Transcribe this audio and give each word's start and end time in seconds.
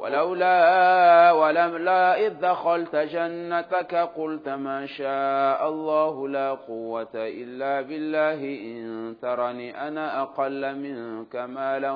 ولولا 0.00 1.32
ولولا 1.32 2.26
إذ 2.26 2.40
دخلت 2.40 2.96
جنتك 2.96 3.94
قلت 3.94 4.48
ما 4.48 4.86
شاء 4.86 5.68
الله 5.68 6.28
لا 6.28 6.50
قوة 6.50 7.14
إلا 7.14 7.80
بالله 7.80 8.40
إن 8.44 9.16
ترني 9.22 9.88
أنا 9.88 10.22
أقل 10.22 10.74
منك 10.78 11.36
مالا 11.36 11.92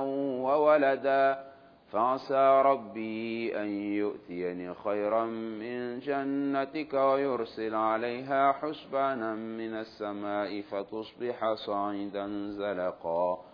وولدا 0.47 1.45
فعسى 1.93 2.63
ربي 2.65 3.57
أن 3.61 3.69
يؤتيني 3.93 4.75
خيرا 4.75 5.25
من 5.25 5.99
جنتك 6.01 6.95
ويرسل 6.95 7.75
عليها 7.75 8.53
حسبانا 8.53 9.35
من 9.35 9.75
السماء 9.75 10.61
فتصبح 10.61 11.55
صعيدا 11.55 12.27
زلقا 12.51 13.54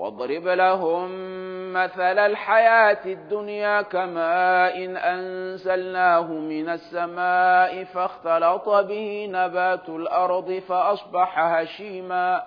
واضرب 0.00 0.46
لهم 0.48 1.08
مثل 1.72 2.18
الحياة 2.18 3.04
الدنيا 3.06 3.82
كماء 3.82 4.84
إن 4.84 4.96
أنزلناه 4.96 6.22
من 6.32 6.68
السماء 6.68 7.84
فاختلط 7.84 8.68
به 8.68 9.26
نبات 9.30 9.88
الأرض 9.88 10.62
فأصبح 10.68 11.38
هشيما 11.38 12.42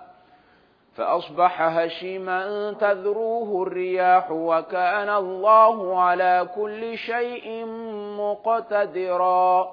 فأصبح 0.96 1.62
هشيما 1.62 2.72
تذروه 2.80 3.62
الرياح 3.66 4.30
وكان 4.30 5.10
الله 5.10 6.00
على 6.00 6.48
كل 6.54 6.98
شيء 6.98 7.66
مقتدرا 8.18 9.72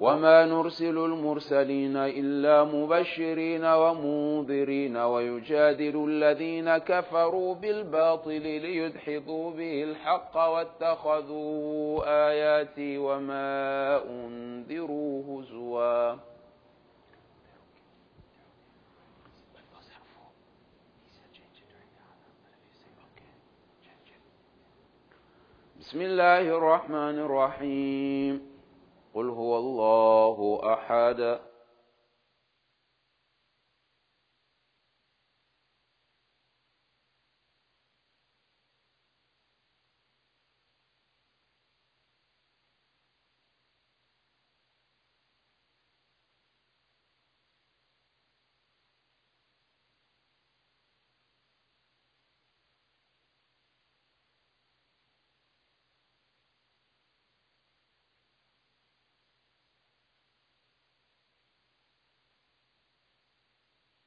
وما 0.00 0.46
نرسل 0.46 0.98
المرسلين 0.98 1.96
إلا 1.96 2.64
مبشرين 2.64 3.64
ومنذرين 3.64 4.96
ويجادل 4.96 6.04
الذين 6.08 6.78
كفروا 6.78 7.54
بالباطل 7.54 8.42
ليدحضوا 8.42 9.50
به 9.50 9.82
الحق 9.82 10.36
واتخذوا 10.36 12.02
آياتي 12.30 12.98
وما 12.98 14.02
أنذروا 14.06 15.42
هزوا. 15.42 16.14
بسم 25.80 26.00
الله 26.02 26.40
الرحمن 26.40 27.18
الرحيم. 27.18 28.47
قل 29.18 29.30
هو 29.30 29.58
الله 29.58 30.60
أحد 30.72 31.38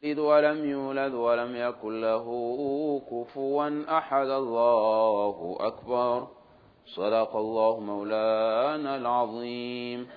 يلد 0.03 0.19
ولم 0.19 0.69
يولد 0.69 1.13
ولم 1.13 1.55
يكن 1.55 2.01
له 2.01 2.25
كفوا 3.11 3.97
أحد. 3.97 4.27
الله 4.27 5.57
أكبر. 5.59 6.27
صدق 6.85 7.35
الله 7.35 7.79
مولانا 7.79 8.95
العظيم. 8.95 10.07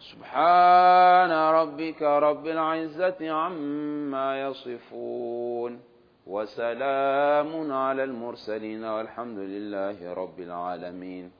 سبحان 0.00 1.30
ربك 1.30 2.02
رب 2.02 2.46
العزة 2.46 3.30
عما 3.30 4.42
يصفون. 4.42 5.80
وسلام 6.26 7.72
على 7.72 8.04
المرسلين 8.04 8.84
والحمد 8.84 9.38
لله 9.38 10.14
رب 10.14 10.40
العالمين. 10.40 11.32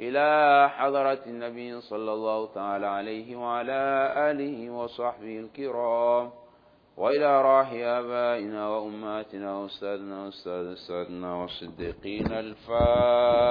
إلى 0.00 0.68
حضرة 0.68 1.22
النبي 1.26 1.80
صلى 1.80 2.12
الله 2.12 2.46
تعالى 2.54 2.86
عليه 2.86 3.36
وعلى 3.36 4.12
آله 4.30 4.70
وصحبه 4.70 5.38
الكرام. 5.38 6.30
وإلى 7.00 7.42
راح 7.42 7.72
آبائنا 7.72 8.68
وأمهاتنا 8.68 9.54
وأستاذنا 9.56 10.24
وأستاذ 10.24 10.66
أستاذنا 10.72 11.34
والصديقين 11.34 12.32
الفاتحة. 12.32 13.50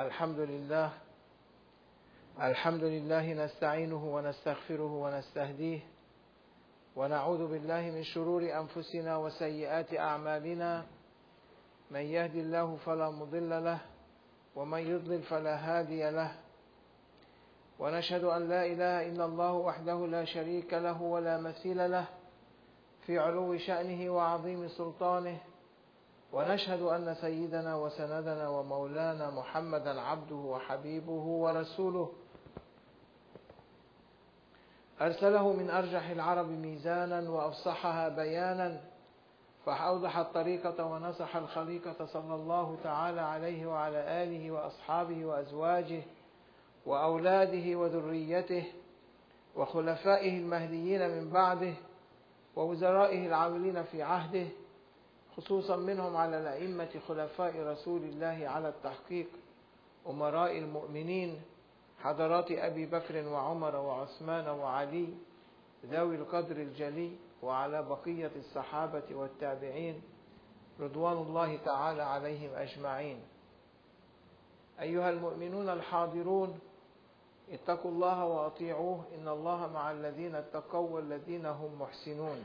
الحمد 0.00 0.38
لله 0.38 0.92
الحمد 2.40 2.84
لله 2.84 3.32
نستعينه 3.44 4.14
ونستغفره 4.14 4.92
ونستهديه 4.92 5.80
ونعوذ 6.96 7.46
بالله 7.46 7.80
من 7.80 8.02
شرور 8.02 8.42
أنفسنا 8.42 9.16
وسيئات 9.16 9.94
أعمالنا. 9.94 10.84
من 11.90 12.00
يهدي 12.00 12.40
الله 12.40 12.76
فلا 12.76 13.10
مضل 13.10 13.64
له 13.64 13.78
ومن 14.56 14.78
يضلل 14.78 15.22
فلا 15.22 15.56
هادي 15.56 16.10
له. 16.10 16.32
ونشهد 17.78 18.24
أن 18.24 18.48
لا 18.48 18.66
إله 18.66 19.08
إلا 19.08 19.24
الله 19.24 19.52
وحده 19.52 20.06
لا 20.06 20.24
شريك 20.24 20.74
له 20.74 21.02
ولا 21.02 21.40
مثيل 21.40 21.90
له 21.90 22.06
في 23.06 23.18
علو 23.18 23.58
شأنه 23.58 24.10
وعظيم 24.10 24.68
سلطانه. 24.68 25.40
ونشهد 26.36 26.82
أن 26.82 27.14
سيدنا 27.14 27.76
وسندنا 27.76 28.48
ومولانا 28.48 29.30
محمدا 29.30 30.00
عبده 30.00 30.34
وحبيبه 30.34 31.12
ورسوله. 31.12 32.12
أرسله 35.00 35.52
من 35.52 35.70
أرجح 35.70 36.08
العرب 36.10 36.48
ميزانا 36.48 37.30
وأفصحها 37.30 38.08
بيانا 38.08 38.80
فأوضح 39.66 40.16
الطريقة 40.18 40.84
ونصح 40.84 41.36
الخليقة 41.36 42.06
صلى 42.06 42.34
الله 42.34 42.76
تعالى 42.84 43.20
عليه 43.20 43.66
وعلى 43.66 44.22
آله 44.22 44.50
وأصحابه 44.50 45.24
وأزواجه 45.24 46.02
وأولاده 46.86 47.78
وذريته 47.78 48.64
وخلفائه 49.56 50.38
المهديين 50.38 51.10
من 51.10 51.30
بعده 51.30 51.74
ووزرائه 52.56 53.26
العاملين 53.26 53.82
في 53.82 54.02
عهده 54.02 54.46
خصوصا 55.36 55.76
منهم 55.76 56.16
على 56.16 56.40
الأئمة 56.40 57.00
خلفاء 57.08 57.62
رسول 57.66 58.02
الله 58.02 58.48
على 58.48 58.68
التحقيق 58.68 59.26
أمراء 60.06 60.58
المؤمنين 60.58 61.40
حضرات 61.98 62.50
أبي 62.50 62.86
بكر 62.86 63.28
وعمر 63.28 63.76
وعثمان 63.76 64.48
وعلي 64.48 65.08
ذوي 65.86 66.16
القدر 66.16 66.56
الجلي 66.56 67.16
وعلى 67.42 67.82
بقية 67.82 68.30
الصحابة 68.36 69.04
والتابعين 69.10 70.02
رضوان 70.80 71.16
الله 71.16 71.56
تعالى 71.56 72.02
عليهم 72.02 72.50
أجمعين. 72.54 73.20
أيها 74.80 75.10
المؤمنون 75.10 75.68
الحاضرون 75.68 76.58
اتقوا 77.50 77.90
الله 77.90 78.24
وأطيعوه 78.24 79.04
إن 79.14 79.28
الله 79.28 79.66
مع 79.66 79.90
الذين 79.90 80.34
اتقوا 80.34 80.90
والذين 80.90 81.46
هم 81.46 81.80
محسنون. 81.82 82.44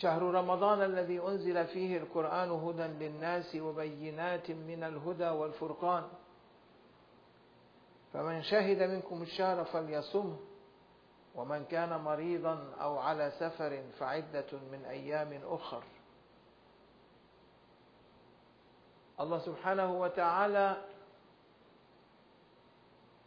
شهر 0.00 0.22
رمضان 0.22 0.82
الذي 0.82 1.20
أنزل 1.20 1.66
فيه 1.66 1.96
القرآن 1.96 2.50
هدى 2.50 2.82
للناس 3.04 3.56
وبينات 3.56 4.50
من 4.50 4.84
الهدى 4.84 5.28
والفرقان. 5.28 6.04
فمن 8.12 8.42
شهد 8.42 8.82
منكم 8.82 9.22
الشهر 9.22 9.64
فليصمه 9.64 10.36
ومن 11.34 11.64
كان 11.64 12.00
مريضا 12.00 12.74
أو 12.80 12.98
على 12.98 13.32
سفر 13.40 13.82
فعدة 13.98 14.52
من 14.72 14.84
أيام 14.84 15.40
أخر. 15.44 15.82
Allah 19.18 19.40
subhanahu 19.48 19.96
wa 19.96 20.08
ta'ala 20.08 20.76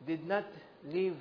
did 0.05 0.21
not 0.27 0.45
leave 0.85 1.17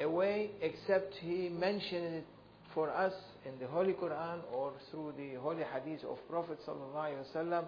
away 0.00 0.50
except 0.62 1.12
He 1.20 1.50
mentioned 1.50 2.24
it 2.24 2.35
for 2.76 2.90
us 2.90 3.14
in 3.46 3.58
the 3.58 3.66
Holy 3.68 3.94
Quran 3.94 4.40
or 4.52 4.70
through 4.90 5.14
the 5.16 5.40
Holy 5.40 5.62
Hadith 5.64 6.04
of 6.04 6.18
Prophet 6.28 6.58
wasallam 6.68 7.64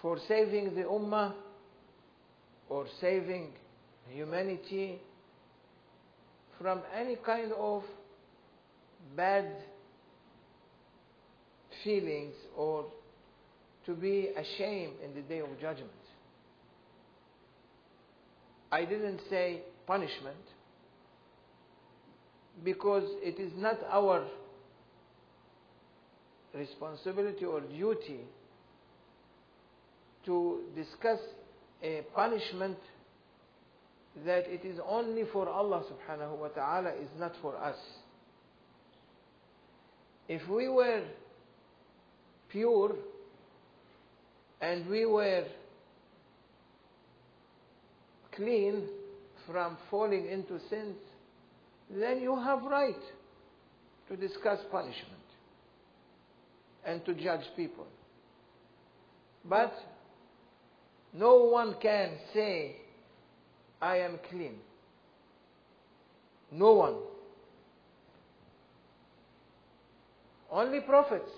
for 0.00 0.16
saving 0.28 0.76
the 0.76 0.82
Ummah 0.82 1.32
or 2.68 2.86
saving 3.00 3.48
humanity 4.08 5.00
from 6.60 6.82
any 6.96 7.16
kind 7.16 7.50
of 7.58 7.82
bad 9.16 9.50
feelings 11.82 12.34
or 12.56 12.84
to 13.86 13.94
be 13.94 14.28
ashamed 14.36 14.92
in 15.04 15.12
the 15.16 15.22
day 15.22 15.40
of 15.40 15.48
judgment. 15.60 15.90
I 18.70 18.84
didn't 18.84 19.20
say 19.28 19.62
punishment 19.84 20.36
because 22.62 23.04
it 23.22 23.40
is 23.40 23.52
not 23.56 23.78
our 23.90 24.26
responsibility 26.54 27.44
or 27.44 27.60
duty 27.60 28.20
to 30.24 30.60
discuss 30.74 31.18
a 31.82 32.02
punishment 32.14 32.78
that 34.24 34.46
it 34.46 34.64
is 34.64 34.78
only 34.88 35.24
for 35.32 35.48
Allah 35.48 35.82
subhanahu 35.82 36.38
wa 36.38 36.48
ta'ala 36.48 36.90
is 36.90 37.08
not 37.18 37.32
for 37.42 37.56
us. 37.56 37.76
If 40.28 40.48
we 40.48 40.68
were 40.68 41.02
pure 42.50 42.94
and 44.60 44.88
we 44.88 45.04
were 45.04 45.44
clean 48.34 48.88
from 49.46 49.76
falling 49.90 50.26
into 50.26 50.58
sins, 50.70 50.96
then 51.89 52.21
you 52.21 52.35
have 52.35 52.63
right 52.63 53.01
to 54.09 54.15
discuss 54.15 54.59
punishment 54.71 55.05
and 56.85 57.03
to 57.05 57.13
judge 57.13 57.45
people. 57.55 57.87
But 59.45 59.73
no 61.13 61.45
one 61.45 61.75
can 61.81 62.11
say, 62.33 62.75
I 63.81 63.97
am 63.97 64.19
clean. 64.29 64.55
No 66.51 66.73
one. 66.73 66.95
Only 70.51 70.81
prophets. 70.81 71.31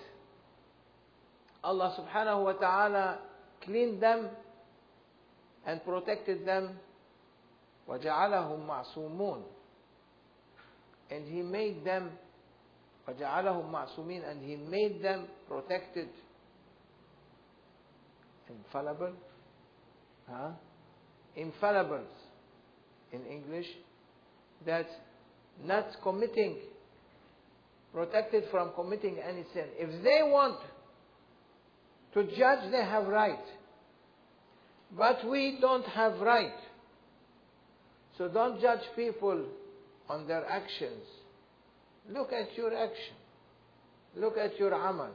Allah 1.62 1.94
subhanahu 1.98 2.44
wa 2.44 2.52
ta'ala 2.52 3.18
cleaned 3.62 4.02
them 4.02 4.28
and 5.66 5.84
protected 5.84 6.46
them. 6.46 6.70
وَجَعَلَهُمْ 7.88 8.66
مَعْصُومُونَ 8.66 9.42
And 11.10 11.26
He 11.26 11.42
made 11.42 11.84
them 11.84 12.10
وَجَعَلَهُمْ 13.08 13.70
مَعْصُومِينَ 13.70 14.30
And 14.30 14.42
He 14.42 14.56
made 14.56 15.02
them 15.02 15.26
protected, 15.48 16.08
infallible, 18.48 19.12
huh? 20.30 20.50
infallibles 21.36 22.06
in 23.12 23.24
English, 23.26 23.66
that 24.66 24.86
not 25.64 25.86
committing, 26.02 26.58
protected 27.92 28.44
from 28.50 28.72
committing 28.74 29.18
any 29.18 29.44
sin. 29.52 29.66
If 29.76 30.02
they 30.02 30.20
want 30.22 30.60
to 32.14 32.24
judge, 32.36 32.70
they 32.70 32.84
have 32.84 33.06
right. 33.06 33.44
But 34.96 35.26
we 35.28 35.58
don't 35.60 35.86
have 35.86 36.20
right. 36.20 36.54
So 38.16 38.28
don't 38.28 38.60
judge 38.60 38.82
people 38.94 39.46
on 40.08 40.26
their 40.26 40.44
actions. 40.46 41.04
Look 42.10 42.32
at 42.32 42.56
your 42.56 42.74
action. 42.76 43.14
Look 44.16 44.36
at 44.36 44.58
your 44.58 44.72
amal. 44.72 45.10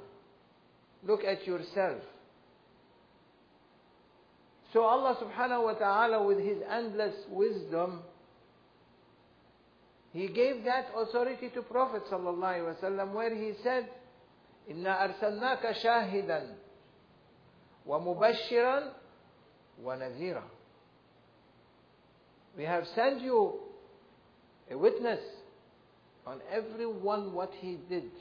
Look 1.05 1.23
at 1.23 1.45
yourself. 1.45 2.01
So 4.73 4.83
Allah 4.83 5.17
subhanahu 5.21 5.63
wa 5.63 5.73
ta'ala 5.73 6.25
with 6.25 6.39
His 6.39 6.57
endless 6.69 7.15
wisdom, 7.29 8.01
He 10.13 10.27
gave 10.27 10.65
that 10.65 10.87
authority 10.95 11.49
to 11.53 11.61
Prophet 11.61 12.03
sallallahu 12.11 12.41
alaihi 12.41 12.81
wasallam 12.81 13.13
where 13.13 13.33
He 13.33 13.53
said, 13.63 13.87
إِنَّا 14.69 15.21
أَرْسَلْنَاكَ 15.21 15.83
شَاهِدًا 15.83 16.53
وَمُبَشِّرًا 17.87 18.91
وَنَذِيرًا 19.83 20.43
We 22.57 22.63
have 22.63 22.85
sent 22.95 23.21
you 23.21 23.59
a 24.71 24.77
witness 24.77 25.19
on 26.25 26.39
everyone 26.51 27.33
what 27.33 27.53
he 27.59 27.77
did. 27.89 28.11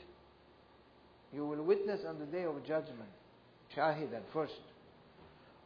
You 1.33 1.45
will 1.45 1.63
witness 1.63 2.01
on 2.07 2.19
the 2.19 2.25
day 2.25 2.43
of 2.43 2.65
judgment. 2.65 3.09
Shahidan 3.75 4.21
first. 4.33 4.53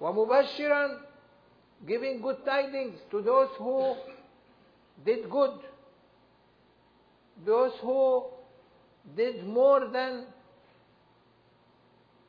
وَمُبَشِّرًا 0.02 0.98
Giving 1.88 2.22
good 2.22 2.38
tidings 2.46 3.00
to 3.10 3.22
those 3.22 3.50
who 3.58 3.96
did 5.06 5.30
good. 5.30 5.60
Those 7.46 7.72
who 7.82 8.26
did 9.16 9.46
more 9.48 9.88
than 9.88 10.26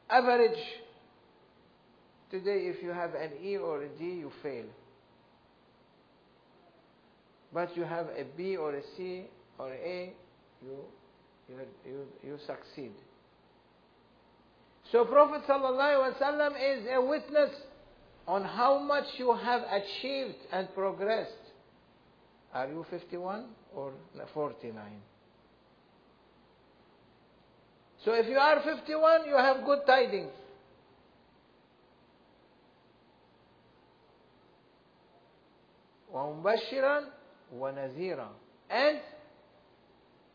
average. 0.09 0.59
Today 2.31 2.67
if 2.75 2.83
you 2.83 2.91
have 2.91 3.15
an 3.15 3.33
E 3.43 3.57
or 3.59 3.83
a 3.83 3.89
D 3.89 4.05
you 4.05 4.33
fail. 4.43 4.65
But 7.57 7.77
you 7.77 7.85
have 7.85 8.07
a 8.07 8.25
B 8.37 8.57
or 8.57 8.75
a 8.75 8.83
C 8.97 9.25
or 9.59 9.73
A, 9.73 10.13
you, 10.63 10.77
you, 11.49 11.57
you, 11.85 12.07
you 12.25 12.39
succeed. 12.47 12.93
So 14.91 15.05
Prophet 15.05 15.43
ﷺ 15.49 16.79
is 16.79 16.87
a 16.93 17.01
witness 17.01 17.51
on 18.27 18.45
how 18.45 18.79
much 18.79 19.05
you 19.17 19.35
have 19.35 19.63
achieved 19.63 20.37
and 20.53 20.73
progressed. 20.75 21.33
Are 22.55 22.69
you 22.69 22.85
51 22.91 23.47
or 23.75 23.93
49? 24.35 24.83
So 28.05 28.13
if 28.15 28.27
you 28.29 28.37
are 28.37 28.61
51, 28.63 29.27
you 29.27 29.37
have 29.37 29.65
good 29.65 29.81
tidings. 29.87 30.33
ومبشرا 36.13 37.16
ونذيرا 37.59 38.29
and 38.71 39.01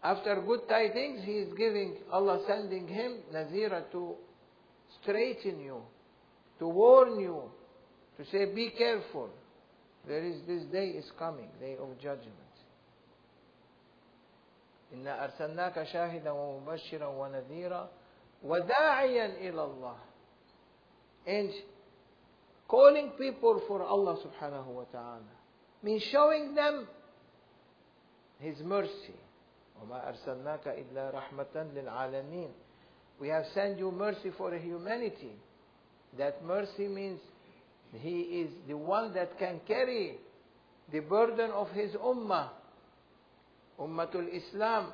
after 0.04 0.42
good 0.42 0.68
tidings 0.70 1.24
he 1.24 1.34
is 1.39 1.54
giving 1.54 1.98
Allah 2.12 2.39
sending 2.48 2.88
him 2.88 3.18
Nazira 3.34 3.89
to 3.92 4.16
straighten 5.01 5.60
you 5.60 5.82
to 6.60 6.68
warn 6.68 7.20
you 7.20 7.42
to 8.18 8.25
say 8.32 8.46
be 8.54 8.70
careful 8.77 9.30
there 10.08 10.24
is 10.24 10.36
this 10.48 10.63
day 10.72 10.89
is 10.89 11.12
coming 11.18 11.50
day 11.60 11.75
of 11.80 11.89
judgment 12.00 12.34
إنا 14.94 15.24
أرسلناك 15.24 15.84
شاهدا 15.84 16.32
ومبشرا 16.32 17.08
ونذيرا 17.08 17.89
وداعيا 18.44 19.25
إلى 19.25 19.63
الله 19.63 19.96
and 21.27 21.51
calling 22.70 23.10
people 23.18 23.62
for 23.68 23.84
Allah 23.84 24.16
subhanahu 24.24 24.68
wa 24.68 24.84
ta'ala 24.92 25.34
means 25.84 26.04
showing 26.04 26.56
them 26.56 26.88
His 28.42 28.58
mercy. 28.63 29.16
وَمَا 29.82 30.13
أَرْسَلْنَاكَ 30.13 30.68
إِلَّا 30.68 31.13
رَحْمَةً 31.13 31.74
لِلْعَالَمِينَ 31.75 32.50
We 33.20 33.27
have 33.30 33.46
sent 33.54 33.77
you 33.80 33.92
mercy 33.92 34.32
for 34.38 34.54
humanity. 34.56 35.34
That 36.18 36.44
mercy 36.44 36.88
means 36.88 37.20
He 37.94 38.22
is 38.22 38.51
the 38.68 38.75
one 38.77 39.13
that 39.13 39.38
can 39.38 39.60
carry 39.68 40.18
the 40.92 41.00
burden 41.00 41.51
of 41.51 41.70
his 41.72 41.92
ummah. 41.94 42.50
Ummatul 43.80 44.27
Islam. 44.34 44.92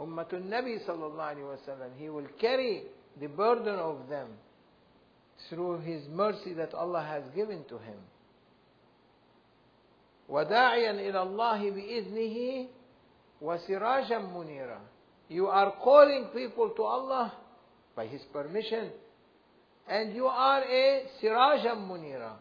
Ummatul 0.00 0.44
Nabi 0.44 0.84
sallallahu 0.86 1.36
alayhi 1.36 1.58
wasallam. 1.58 1.90
He 1.98 2.08
will 2.08 2.26
carry 2.40 2.84
the 3.20 3.26
burden 3.26 3.74
of 3.74 4.08
them 4.08 4.28
through 5.48 5.80
his 5.80 6.02
mercy 6.08 6.54
that 6.54 6.74
Allah 6.74 7.02
has 7.02 7.24
given 7.34 7.64
to 7.68 7.78
him. 7.78 7.98
وداعيا 10.28 10.90
إلى 10.90 11.22
الله 11.22 11.70
بإذنه 11.70 12.68
وسراجا 13.42 14.18
منيرا 14.18 14.80
You 15.30 15.46
are 15.46 15.72
calling 15.82 16.26
people 16.34 16.70
to 16.70 16.82
Allah 16.82 17.32
by 17.96 18.06
His 18.06 18.20
permission 18.32 18.90
and 19.88 20.14
you 20.14 20.26
are 20.26 20.62
a 20.62 21.02
siraja 21.22 21.74
munira 21.76 22.32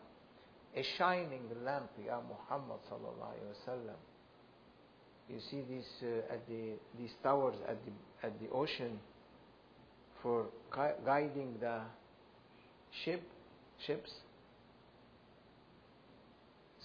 a 0.75 0.84
shining 0.98 1.41
lamp 1.63 1.89
Ya 2.06 2.20
Muhammad 2.22 2.79
sallallahu 2.89 3.34
alayhi 3.34 3.53
wasallam 3.65 3.98
you 5.29 5.39
see 5.50 5.62
these 5.70 5.89
uh, 6.03 6.34
at 6.34 6.48
the 6.48 6.74
these 6.98 7.13
towers 7.24 7.56
at 7.68 7.77
the 7.86 7.91
at 8.27 8.34
the 8.39 8.50
ocean 8.50 9.00
for 10.22 10.46
gui- 10.72 10.98
guiding 11.06 11.56
the 11.60 11.82
ship 13.03 13.22
ships 13.86 14.12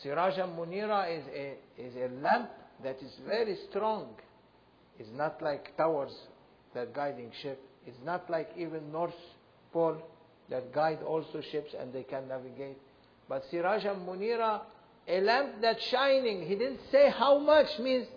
Siraja 0.03 0.47
Munira 0.47 1.17
is 1.17 1.23
a, 1.33 1.57
is 1.77 1.95
a 1.95 2.21
lamp 2.21 2.49
that 2.83 2.97
is 3.01 3.11
very 3.27 3.57
strong. 3.69 4.15
It's 4.97 5.09
not 5.13 5.41
like 5.41 5.75
towers 5.77 6.13
that 6.73 6.93
guiding 6.93 7.31
ship. 7.41 7.61
It's 7.85 7.97
not 8.05 8.29
like 8.29 8.49
even 8.57 8.91
North 8.91 9.13
Pole 9.73 9.97
that 10.49 10.73
guide 10.73 10.99
also 11.05 11.41
ships 11.51 11.73
and 11.79 11.93
they 11.93 12.03
can 12.03 12.27
navigate. 12.27 12.77
But 13.27 13.43
Siraja 13.51 13.95
Munira, 13.95 14.61
a 15.07 15.21
lamp 15.21 15.55
that's 15.61 15.83
shining. 15.85 16.47
He 16.47 16.55
didn't 16.55 16.81
say 16.91 17.09
how 17.09 17.39
much 17.39 17.67
means 17.79 18.07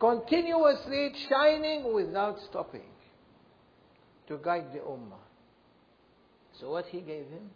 continuously 0.00 1.12
shining 1.28 1.94
without 1.94 2.38
stopping 2.50 2.90
to 4.28 4.38
guide 4.38 4.72
the 4.72 4.80
ummah. 4.80 5.22
So 6.60 6.70
what 6.70 6.86
he 6.86 7.00
gave 7.00 7.26
him? 7.26 7.50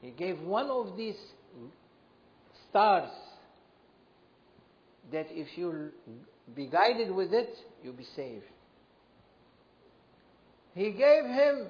He 0.00 0.10
gave 0.10 0.40
one 0.40 0.70
of 0.70 0.96
these 0.96 1.16
stars 2.70 3.10
that 5.12 5.26
if 5.30 5.56
you 5.56 5.90
be 6.54 6.66
guided 6.66 7.14
with 7.14 7.32
it, 7.32 7.54
you'll 7.82 7.94
be 7.94 8.06
saved. 8.16 8.44
He 10.74 10.92
gave 10.92 11.24
him 11.24 11.66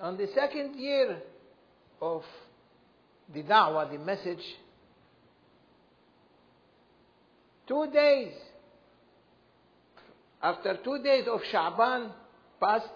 on 0.00 0.16
the 0.16 0.26
second 0.34 0.78
year 0.78 1.18
of 2.00 2.22
the 3.32 3.42
da'wah, 3.42 3.90
the 3.90 3.98
message, 3.98 4.42
two 7.68 7.86
days. 7.92 8.32
After 10.42 10.76
two 10.82 11.00
days 11.04 11.26
of 11.30 11.40
Sha'ban 11.52 12.10
passed, 12.60 12.88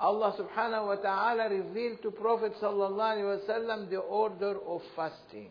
Allah 0.00 0.34
subhanahu 0.38 0.86
wa 0.86 0.94
ta'ala 0.94 1.50
revealed 1.50 2.00
to 2.02 2.10
Prophet 2.10 2.54
sallallahu 2.62 2.98
alaihi 2.98 3.46
wasallam 3.46 3.90
the 3.90 3.98
order 3.98 4.56
of 4.66 4.80
fasting. 4.96 5.50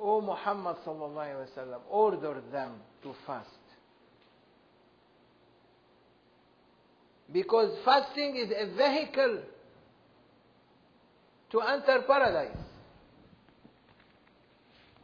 O 0.00 0.20
Muhammad 0.20 0.76
sallallahu 0.86 1.14
alaihi 1.14 1.48
wasallam, 1.56 1.80
order 1.90 2.40
them 2.50 2.72
to 3.02 3.14
fast. 3.26 3.48
Because 7.32 7.76
fasting 7.84 8.36
is 8.36 8.50
a 8.50 8.66
vehicle 8.76 9.42
to 11.52 11.60
enter 11.60 12.02
paradise. 12.06 12.56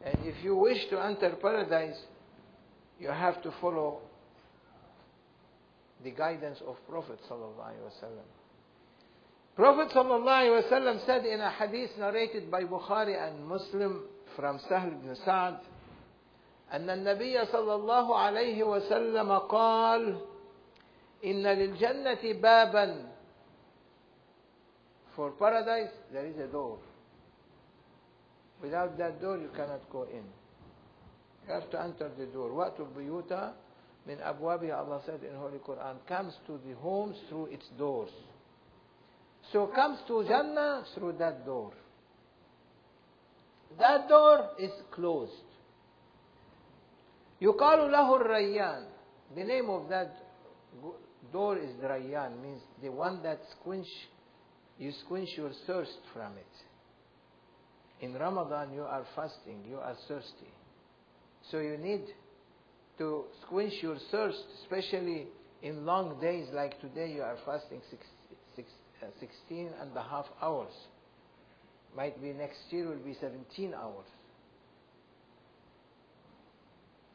And 0.05 0.17
if 0.25 0.43
you 0.43 0.57
wish 0.57 0.89
to 0.91 1.03
enter 1.05 1.31
paradise, 1.41 1.97
you 2.99 3.09
have 3.09 3.43
to 3.43 3.53
follow 3.61 4.01
the 6.03 6.11
guidance 6.11 6.59
of 6.67 6.77
Prophet 6.89 7.19
sallallahu. 7.29 7.73
Prophet 9.57 9.89
sallallahu 9.95 11.07
said 11.07 11.27
in 11.27 11.41
a 11.41 11.51
hadith 11.51 11.91
narrated 11.99 12.51
by 12.51 12.63
Bukhari 12.63 13.17
and 13.17 13.47
Muslim 13.47 14.03
from 14.37 14.61
Sahl 14.69 14.89
ibn 14.89 15.17
Sa'd 15.25 15.59
أن 16.73 16.91
النبي 16.91 17.45
صلى 17.47 17.75
الله 17.75 18.17
عليه 18.19 18.65
وسلم 18.65 19.39
قال 19.39 20.19
إن 21.25 21.43
للجنة 21.47 22.23
بابا 22.43 23.07
For 25.17 25.31
paradise 25.31 25.93
there 26.13 26.27
is 26.27 26.37
a 26.39 26.47
door. 26.47 26.79
Without 28.61 28.99
that 28.99 29.21
door 29.23 29.39
you 29.39 29.49
cannot 29.57 29.89
go 29.91 30.03
in. 30.05 30.25
You 31.47 31.55
have 31.55 31.71
to 31.71 31.81
enter 31.81 32.11
the 32.19 32.27
door. 32.27 32.51
وَأْتُوا 32.51 32.87
الْبُيُوتَ 32.93 33.53
من 34.07 34.21
أبوابها 34.21 34.79
Allah 34.79 35.01
said 35.07 35.21
in 35.23 35.35
Holy 35.37 35.59
Quran 35.59 35.97
comes 36.07 36.35
to 36.47 36.61
the 36.67 36.75
homes 36.77 37.17
through 37.29 37.47
its 37.47 37.65
doors. 37.79 38.11
So 39.53 39.69
comes 39.69 39.99
to 40.09 40.25
Jannah 40.25 40.85
through 40.95 41.15
that 41.19 41.47
door. 41.47 41.73
That 43.80 44.08
door 44.08 44.50
is 44.60 44.72
closed. 44.92 45.32
يقال 47.42 47.92
له 47.92 48.16
الريان. 48.16 48.86
The 49.36 49.44
name 49.44 49.70
of 49.70 49.90
that 49.90 50.12
door 51.32 51.58
is 51.58 51.72
Rayyan, 51.82 52.42
means 52.42 52.62
the 52.82 52.90
one 52.90 53.24
that 53.24 53.40
squinch, 53.56 53.88
you 54.78 54.92
squinch 55.06 55.30
your 55.38 55.52
thirst 55.66 55.98
from 56.14 56.34
it. 56.34 58.06
In 58.06 58.14
Ramadan 58.14 58.74
you 58.74 58.82
are 58.82 59.06
fasting, 59.16 59.64
you 59.70 59.78
are 59.78 59.96
thirsty. 60.08 60.52
So 61.52 61.60
you 61.60 61.78
need 61.78 62.02
to 62.98 63.26
squinch 63.46 63.74
your 63.82 63.98
thirst, 64.12 64.44
especially 64.64 65.28
in 65.62 65.86
long 65.86 66.20
days 66.20 66.48
like 66.54 66.80
today 66.82 67.12
you 67.14 67.22
are 67.22 67.38
fasting 67.46 67.82
six, 67.90 68.04
six, 68.56 68.70
uh, 69.02 69.08
16 69.20 69.70
and 69.80 69.96
a 69.96 70.04
half 70.04 70.26
hours. 70.42 70.74
Might 71.97 72.21
be 72.21 72.33
next 72.33 72.59
year 72.71 72.89
will 72.89 72.97
be 72.97 73.17
17 73.21 73.73
hours. 73.73 74.05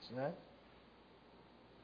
It's 0.02 0.12
not? 0.18 0.34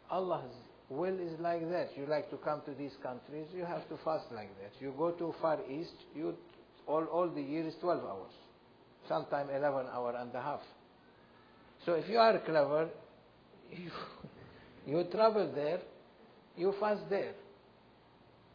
Allah's 0.09 0.51
will 0.89 1.19
is 1.19 1.39
like 1.39 1.69
that. 1.69 1.89
You 1.95 2.07
like 2.07 2.31
to 2.31 2.37
come 2.37 2.61
to 2.65 2.71
these 2.71 2.93
countries, 3.03 3.45
you 3.55 3.65
have 3.65 3.87
to 3.89 3.97
fast 4.03 4.25
like 4.33 4.49
that. 4.61 4.71
You 4.79 4.93
go 4.97 5.11
to 5.11 5.35
Far 5.41 5.59
East, 5.69 5.93
you 6.15 6.35
all, 6.87 7.03
all 7.05 7.29
the 7.29 7.41
year 7.41 7.67
is 7.67 7.75
12 7.81 8.03
hours. 8.03 8.31
Sometime 9.07 9.49
11 9.49 9.87
hour 9.93 10.15
and 10.19 10.33
a 10.33 10.41
half. 10.41 10.61
So 11.85 11.93
if 11.93 12.09
you 12.09 12.17
are 12.17 12.39
clever, 12.39 12.89
you, 13.71 13.91
you 14.87 15.03
travel 15.11 15.51
there, 15.53 15.79
you 16.55 16.73
fast 16.79 17.01
there. 17.09 17.33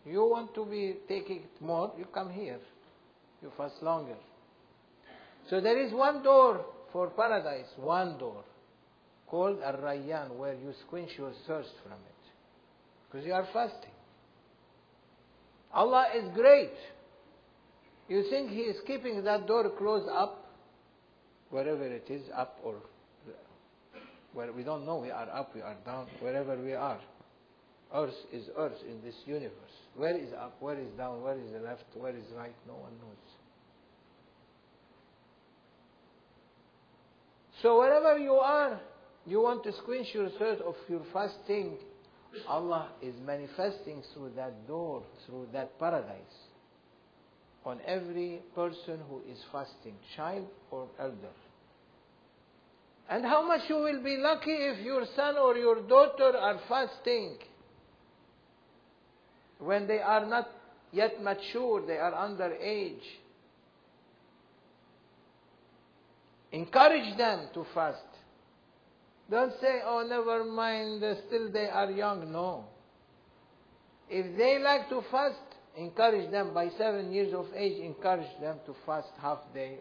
You 0.04 0.26
want 0.26 0.52
to 0.56 0.64
be 0.64 0.96
taking 1.06 1.42
more, 1.60 1.92
you 1.96 2.06
come 2.06 2.30
here. 2.30 2.58
You 3.40 3.52
fast 3.56 3.74
longer. 3.82 4.16
So 5.50 5.60
there 5.60 5.80
is 5.80 5.92
one 5.92 6.22
door 6.22 6.64
for 6.92 7.10
paradise, 7.10 7.66
one 7.76 8.18
door, 8.18 8.44
called 9.26 9.58
Ar-Rayyan, 9.64 10.36
where 10.36 10.54
you 10.54 10.72
quench 10.88 11.10
your 11.18 11.32
thirst 11.46 11.70
from 11.82 11.92
it. 11.92 12.22
Because 13.10 13.26
you 13.26 13.32
are 13.32 13.46
fasting. 13.52 13.90
Allah 15.72 16.06
is 16.16 16.24
great. 16.34 16.72
You 18.08 18.24
think 18.30 18.50
He 18.50 18.60
is 18.60 18.76
keeping 18.86 19.24
that 19.24 19.46
door 19.46 19.70
closed 19.78 20.08
up, 20.08 20.46
wherever 21.50 21.84
it 21.84 22.06
is, 22.08 22.22
up 22.36 22.58
or 22.62 22.74
where 24.34 24.52
we 24.52 24.62
don't 24.62 24.86
know, 24.86 24.96
we 24.96 25.10
are 25.10 25.28
up, 25.30 25.54
we 25.54 25.60
are 25.60 25.76
down, 25.84 26.06
wherever 26.20 26.56
we 26.56 26.72
are. 26.72 26.98
Earth 27.94 28.14
is 28.32 28.44
earth 28.56 28.78
in 28.88 29.02
this 29.02 29.14
universe. 29.26 29.52
Where 29.96 30.16
is 30.16 30.32
up, 30.32 30.56
where 30.60 30.78
is 30.78 30.88
down, 30.96 31.22
where 31.22 31.38
is 31.38 31.52
left, 31.62 31.84
where 31.94 32.16
is 32.16 32.24
right, 32.34 32.54
no 32.66 32.74
one 32.74 32.92
knows. 32.92 33.41
So 37.62 37.78
wherever 37.78 38.18
you 38.18 38.34
are, 38.34 38.80
you 39.24 39.40
want 39.40 39.62
to 39.64 39.72
squinch 39.72 40.08
your 40.12 40.26
of 40.26 40.74
your 40.88 41.02
fasting, 41.12 41.78
Allah 42.48 42.88
is 43.00 43.14
manifesting 43.24 44.02
through 44.12 44.32
that 44.34 44.66
door, 44.66 45.04
through 45.26 45.46
that 45.52 45.78
paradise, 45.78 46.36
on 47.64 47.78
every 47.86 48.40
person 48.56 48.98
who 49.08 49.20
is 49.30 49.38
fasting, 49.52 49.94
child 50.16 50.46
or 50.72 50.88
elder. 50.98 51.36
And 53.08 53.24
how 53.24 53.46
much 53.46 53.62
you 53.68 53.76
will 53.76 54.02
be 54.02 54.16
lucky 54.16 54.50
if 54.50 54.84
your 54.84 55.04
son 55.14 55.36
or 55.36 55.56
your 55.56 55.82
daughter 55.82 56.36
are 56.36 56.58
fasting 56.68 57.36
when 59.58 59.86
they 59.86 59.98
are 60.00 60.26
not 60.26 60.48
yet 60.90 61.22
mature, 61.22 61.86
they 61.86 61.96
are 61.96 62.14
under 62.14 62.54
age. 62.54 63.02
Encourage 66.52 67.16
them 67.16 67.48
to 67.54 67.64
fast. 67.74 67.98
Don't 69.30 69.52
say, 69.60 69.80
oh, 69.84 70.06
never 70.06 70.44
mind, 70.44 71.02
still 71.26 71.50
they 71.50 71.66
are 71.66 71.90
young. 71.90 72.30
No. 72.30 72.66
If 74.10 74.36
they 74.36 74.58
like 74.58 74.90
to 74.90 75.02
fast, 75.10 75.40
encourage 75.76 76.30
them 76.30 76.52
by 76.52 76.68
seven 76.76 77.10
years 77.12 77.32
of 77.32 77.46
age, 77.56 77.80
encourage 77.80 78.28
them 78.40 78.58
to 78.66 78.74
fast 78.84 79.08
half 79.20 79.38
day. 79.54 79.78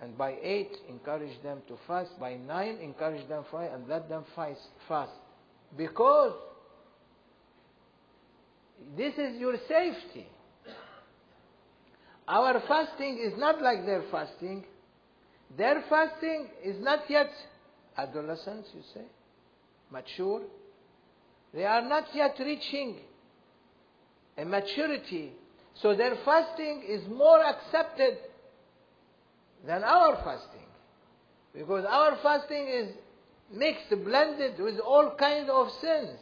And 0.00 0.16
by 0.16 0.36
eight, 0.40 0.76
encourage 0.88 1.42
them 1.42 1.62
to 1.66 1.76
fast. 1.86 2.10
By 2.20 2.34
nine, 2.34 2.78
encourage 2.80 3.28
them 3.28 3.44
fast 3.50 3.72
and 3.74 3.88
let 3.88 4.08
them 4.08 4.24
fast. 4.36 4.60
fast. 4.86 5.12
Because 5.76 6.34
this 8.96 9.14
is 9.14 9.40
your 9.40 9.56
safety. 9.68 10.28
Our 12.28 12.62
fasting 12.68 13.18
is 13.18 13.38
not 13.38 13.60
like 13.60 13.84
their 13.84 14.04
fasting. 14.10 14.64
Their 15.56 15.84
fasting 15.88 16.48
is 16.62 16.80
not 16.80 17.08
yet 17.08 17.30
adolescence, 17.96 18.68
you 18.74 18.82
say, 18.92 19.04
mature. 19.90 20.42
They 21.52 21.64
are 21.64 21.82
not 21.82 22.08
yet 22.14 22.36
reaching 22.40 22.96
a 24.36 24.44
maturity. 24.44 25.32
So 25.74 25.94
their 25.94 26.16
fasting 26.24 26.82
is 26.86 27.06
more 27.08 27.40
accepted 27.40 28.18
than 29.66 29.84
our 29.84 30.16
fasting. 30.16 30.60
Because 31.54 31.84
our 31.84 32.16
fasting 32.22 32.66
is 32.68 32.88
mixed, 33.52 33.90
blended 34.04 34.58
with 34.58 34.80
all 34.80 35.14
kinds 35.16 35.48
of 35.52 35.70
sins. 35.80 36.18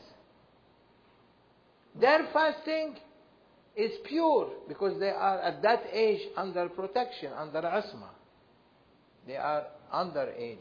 Their 1.99 2.29
fasting 2.33 2.97
is 3.75 3.93
pure 4.05 4.51
because 4.69 4.99
they 5.01 5.11
are 5.11 5.41
at 5.41 5.63
that 5.63 5.85
age 5.91 6.29
under 6.37 6.69
protection, 6.69 7.33
under 7.33 7.67
asma. 7.67 8.11
They 9.27 9.37
are 9.37 9.65
under 9.93 10.33
age. 10.37 10.59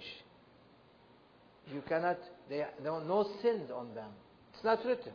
You 1.73 1.81
cannot, 1.87 2.17
they, 2.49 2.63
there 2.83 2.91
are 2.91 3.03
no 3.03 3.27
sins 3.41 3.69
on 3.73 3.93
them. 3.95 4.09
It's 4.53 4.63
not 4.63 4.85
written. 4.85 5.13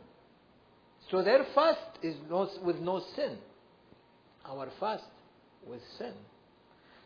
So 1.11 1.23
their 1.23 1.45
fast 1.55 1.79
is 2.03 2.15
no, 2.29 2.49
with 2.63 2.77
no 2.77 3.01
sin. 3.15 3.37
Our 4.45 4.69
fast 4.79 5.03
with 5.65 5.81
sin. 5.97 6.13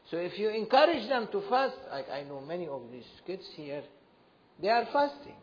So 0.10 0.18
if 0.18 0.38
you 0.38 0.50
encourage 0.50 1.08
them 1.08 1.28
to 1.32 1.42
fast, 1.50 1.76
like 1.92 2.10
I 2.10 2.24
know 2.24 2.42
many 2.42 2.68
of 2.68 2.82
these 2.92 3.06
kids 3.26 3.44
here, 3.56 3.84
they 4.62 4.70
are 4.70 4.86
fasting. 4.92 5.36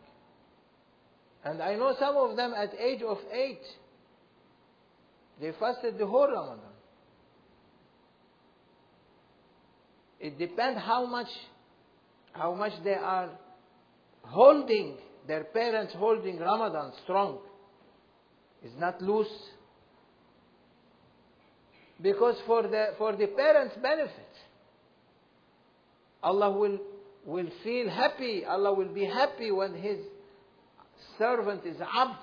And 1.43 1.61
I 1.61 1.75
know 1.75 1.95
some 1.99 2.17
of 2.17 2.35
them 2.35 2.53
at 2.53 2.73
age 2.79 3.01
of 3.01 3.17
eight, 3.31 3.61
they 5.41 5.51
fasted 5.59 5.97
the 5.97 6.05
whole 6.05 6.27
Ramadan. 6.27 6.68
It 10.19 10.37
depends 10.37 10.81
how 10.81 11.05
much, 11.05 11.29
how 12.33 12.53
much 12.53 12.73
they 12.83 12.93
are 12.93 13.29
holding, 14.23 14.97
their 15.27 15.45
parents 15.45 15.93
holding 15.95 16.39
Ramadan 16.39 16.91
strong. 17.03 17.39
It's 18.63 18.75
not 18.77 19.01
loose. 19.01 19.27
Because 22.01 22.35
for 22.45 22.63
the, 22.63 22.87
for 22.97 23.15
the 23.15 23.27
parents' 23.27 23.75
benefit, 23.81 24.13
Allah 26.21 26.51
will, 26.51 26.79
will 27.25 27.49
feel 27.63 27.89
happy. 27.89 28.43
Allah 28.45 28.73
will 28.73 28.93
be 28.93 29.05
happy 29.05 29.51
when 29.51 29.73
His 29.73 29.99
servant 31.17 31.65
is 31.65 31.77
abd, 31.81 32.17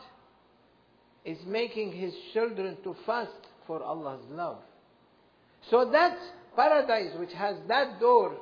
is 1.24 1.38
making 1.46 1.92
his 1.92 2.12
children 2.32 2.76
to 2.85 2.96
fast 3.04 3.30
for 3.66 3.82
Allah's 3.82 4.24
love. 4.30 4.59
So 5.70 5.90
that 5.92 6.16
paradise 6.56 7.12
which 7.18 7.32
has 7.32 7.56
that 7.68 8.00
door 8.00 8.36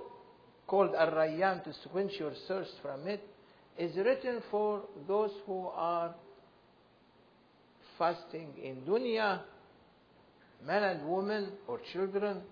called 0.67 0.95
Ar-Rayyan 0.95 1.65
to 1.65 1.73
quench 1.91 2.13
your 2.19 2.33
thirst 2.49 2.71
from 2.81 3.07
it 3.07 3.23
is 3.77 3.95
written 3.97 4.41
for 4.51 4.83
those 5.07 5.31
who 5.47 5.67
are 5.67 6.15
fasting 7.99 8.49
in 8.63 8.77
dunya, 8.83 9.41
men 10.65 10.83
and 10.83 11.09
women 11.09 11.49
or 11.67 11.81
children, 11.93 12.43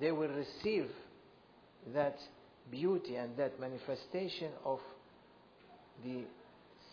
they 0.00 0.12
will 0.12 0.28
receive 0.28 0.88
that 1.94 2.16
beauty 2.70 3.16
and 3.16 3.36
that 3.36 3.58
manifestation 3.58 4.50
of 4.64 4.78
the 6.04 6.24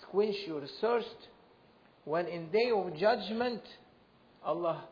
quench 0.10 0.36
your 0.46 0.64
thirst 0.82 1.28
when 2.06 2.26
in 2.28 2.50
day 2.52 2.72
of 2.74 2.96
judgment 2.98 3.62
Allah 4.44 4.86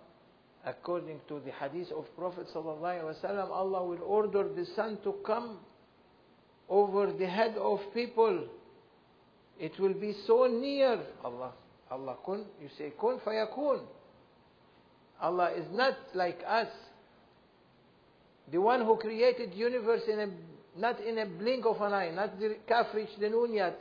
according 0.66 1.20
to 1.28 1.40
the 1.46 1.52
hadith 1.52 1.92
of 1.92 2.06
Prophet 2.18 2.48
ﷺ, 2.54 3.50
Allah 3.52 3.84
will 3.86 4.02
order 4.04 4.48
the 4.56 4.66
sun 4.76 4.98
to 5.04 5.14
come 5.26 5.60
over 6.68 7.14
the 7.14 7.28
head 7.28 7.56
of 7.58 7.80
people. 7.94 8.48
It 9.60 9.80
will 9.80 9.94
be 9.94 10.16
so 10.26 10.48
near 10.48 11.00
Allah. 11.24 11.54
Allah 11.92 12.18
kun, 12.26 12.46
you 12.60 12.68
say 12.78 12.94
kun 13.00 13.20
fayakun. 13.26 13.82
Allah 15.22 15.52
is 15.56 15.66
not 15.72 15.94
like 16.14 16.40
us. 16.48 16.68
The 18.52 18.60
one 18.60 18.84
who 18.84 18.98
created 18.98 19.54
universe 19.54 20.02
in 20.12 20.20
a, 20.20 20.28
not 20.80 21.00
in 21.00 21.20
a 21.20 21.26
blink 21.26 21.66
of 21.66 21.80
an 21.82 21.94
eye, 21.94 22.12
not 22.12 22.40
the 22.40 22.58
kaf 22.68 22.88
reached 22.94 23.20
the 23.20 23.30
noon 23.30 23.54
yet. 23.54 23.80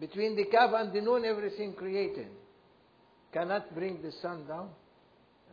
Between 0.00 0.36
the 0.36 0.46
kaf 0.46 0.70
and 0.74 0.92
the 0.92 1.00
noon, 1.00 1.24
everything 1.24 1.74
created. 1.74 2.28
Cannot 3.32 3.74
bring 3.74 4.02
the 4.02 4.12
sun 4.22 4.46
down. 4.48 4.70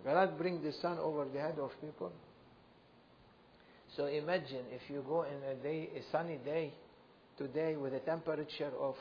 Cannot 0.04 0.38
bring 0.38 0.64
the 0.64 0.72
sun 0.82 0.98
over 1.00 1.26
the 1.26 1.40
head 1.40 1.58
of 1.60 1.72
people. 1.82 2.12
So 3.96 4.06
imagine 4.06 4.66
if 4.72 4.90
you 4.90 5.04
go 5.08 5.24
in 5.24 5.44
a 5.50 5.56
day, 5.56 5.90
a 5.96 6.12
sunny 6.12 6.38
day, 6.44 6.74
today 7.38 7.76
with 7.76 7.94
a 7.94 8.00
temperature 8.00 8.72
of 8.80 8.96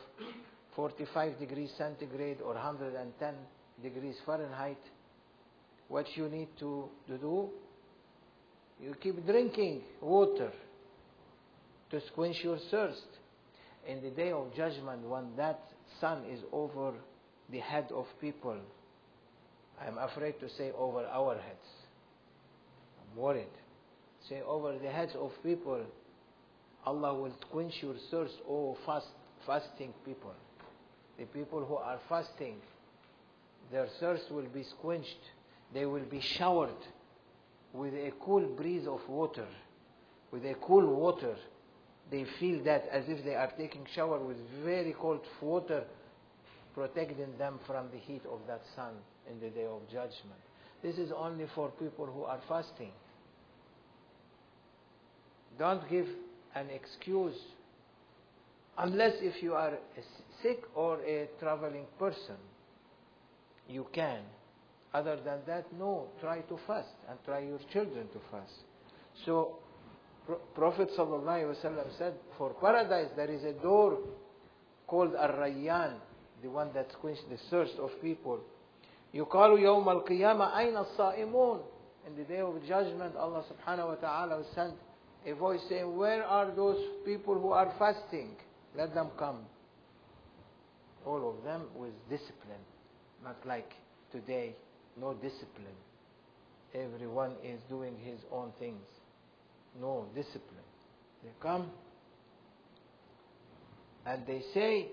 45 0.75 1.39
degrees 1.39 1.71
centigrade 1.77 2.41
or 2.41 2.55
110 2.55 3.35
degrees 3.83 4.17
Fahrenheit, 4.25 4.79
what 5.89 6.07
you 6.17 6.29
need 6.29 6.49
to, 6.59 6.89
to 7.09 7.19
do, 7.19 7.51
you 8.81 8.95
keep 9.03 9.25
drinking 9.25 9.83
water 10.01 10.53
to 11.91 12.01
quench 12.15 12.37
your 12.43 12.59
thirst. 12.71 13.07
In 13.89 14.03
the 14.03 14.11
day 14.11 14.33
of 14.33 14.55
judgment, 14.55 15.03
when 15.03 15.37
that 15.37 15.61
sun 16.01 16.25
is 16.31 16.41
over 16.53 16.93
the 17.51 17.61
head 17.61 17.89
of 17.95 18.07
people, 18.21 18.59
I'm 19.81 19.99
afraid 19.99 20.41
to 20.41 20.49
say 20.49 20.73
over 20.77 21.05
our 21.07 21.35
heads. 21.35 21.69
I'm 23.01 23.21
worried. 23.21 23.47
Say 24.29 24.43
over 24.47 24.77
the 24.79 24.91
heads 24.91 25.13
of 25.15 25.33
people, 25.43 25.81
Allah 26.85 27.15
will 27.15 27.35
quench 27.51 27.83
your 27.83 27.95
thirst, 28.11 28.35
oh 28.49 28.77
fast, 28.87 29.07
fasting 29.47 29.93
people. 30.05 30.33
The 31.19 31.25
people 31.27 31.65
who 31.65 31.77
are 31.77 31.99
fasting, 32.09 32.57
their 33.71 33.87
thirst 34.01 34.31
will 34.31 34.47
be 34.53 34.65
quenched. 34.81 35.19
They 35.75 35.87
will 35.87 36.05
be 36.05 36.21
showered 36.21 36.71
with 37.73 37.95
a 37.95 38.13
cool 38.21 38.47
breeze 38.57 38.87
of 38.87 39.01
water, 39.09 39.47
with 40.31 40.45
a 40.45 40.55
cool 40.55 40.87
water. 40.95 41.37
They 42.11 42.25
feel 42.39 42.63
that 42.65 42.87
as 42.91 43.05
if 43.09 43.25
they 43.25 43.35
are 43.35 43.53
taking 43.59 43.85
shower 43.95 44.19
with 44.21 44.37
very 44.65 44.95
cold 44.99 45.27
water, 45.41 45.85
protecting 46.75 47.37
them 47.37 47.59
from 47.67 47.89
the 47.91 47.99
heat 47.99 48.23
of 48.31 48.41
that 48.47 48.63
sun 48.77 48.95
in 49.31 49.41
the 49.41 49.49
day 49.51 49.65
of 49.67 49.81
judgment. 49.91 50.41
This 50.83 50.97
is 50.97 51.11
only 51.17 51.47
for 51.55 51.71
people 51.71 52.07
who 52.07 52.25
are 52.25 52.41
fasting. 52.49 52.93
Don't 55.59 55.89
give 55.89 56.07
an 56.55 56.69
excuse 56.71 57.37
unless 58.79 59.15
if 59.21 59.43
you 59.43 59.55
are 59.55 59.73
sick 60.43 60.63
or 60.75 61.01
a 61.03 61.29
traveling 61.41 61.87
person. 61.99 62.37
You 63.69 63.87
can. 63.93 64.21
Other 64.95 65.17
than 65.17 65.41
that, 65.47 65.67
no. 65.79 66.07
Try 66.21 66.41
to 66.41 66.59
fast 66.67 66.89
and 67.09 67.19
try 67.25 67.41
your 67.41 67.59
children 67.73 68.07
to 68.09 68.21
fast. 68.31 68.53
So, 69.25 69.57
Pro- 70.27 70.37
Prophet 70.55 70.91
ﷺ 70.97 71.99
said, 71.99 72.15
for 72.37 72.55
paradise 72.55 73.09
there 73.17 73.31
is 73.31 73.45
a 73.45 73.53
door 73.55 73.99
called 74.87 75.15
Ar-Rayyan, 75.15 75.95
the 76.43 76.51
one 76.51 76.71
that 76.75 76.93
quenches 77.01 77.25
the 77.31 77.39
thirst 77.51 77.75
of 77.79 77.91
people. 78.03 78.41
يقال 79.16 79.60
يوم 79.60 79.90
القيامة 79.90 80.58
أين 80.60 80.78
الصائمون 80.78 81.62
In 82.08 82.16
the 82.16 82.24
day 82.24 82.40
of 82.42 82.56
judgment, 82.68 83.16
Allah 83.16 83.44
subhanahu 83.46 83.88
wa 83.90 83.96
ta'ala 83.96 84.38
will 84.38 84.48
send 84.56 84.74
a 85.26 85.34
voice 85.34 85.60
saying, 85.70 85.96
Where 85.96 86.24
are 86.24 86.50
those 86.56 86.80
people 87.06 87.40
who 87.40 87.52
are 87.52 87.72
fasting? 87.78 88.36
Let 88.76 88.96
them 88.96 89.10
come. 89.20 89.46
All 91.06 91.30
of 91.30 91.44
them 91.44 91.68
with 91.76 91.94
discipline. 92.10 92.64
Not 93.24 93.38
like 93.46 93.72
today, 94.12 94.56
no 95.00 95.14
discipline. 95.14 95.78
Everyone 96.74 97.34
is 97.44 97.60
doing 97.70 97.96
his 98.04 98.20
own 98.32 98.52
things. 98.58 98.86
No 99.80 100.08
discipline. 100.16 100.66
They 101.24 101.30
come 101.40 101.70
and 104.06 104.26
they 104.26 104.42
say, 104.54 104.88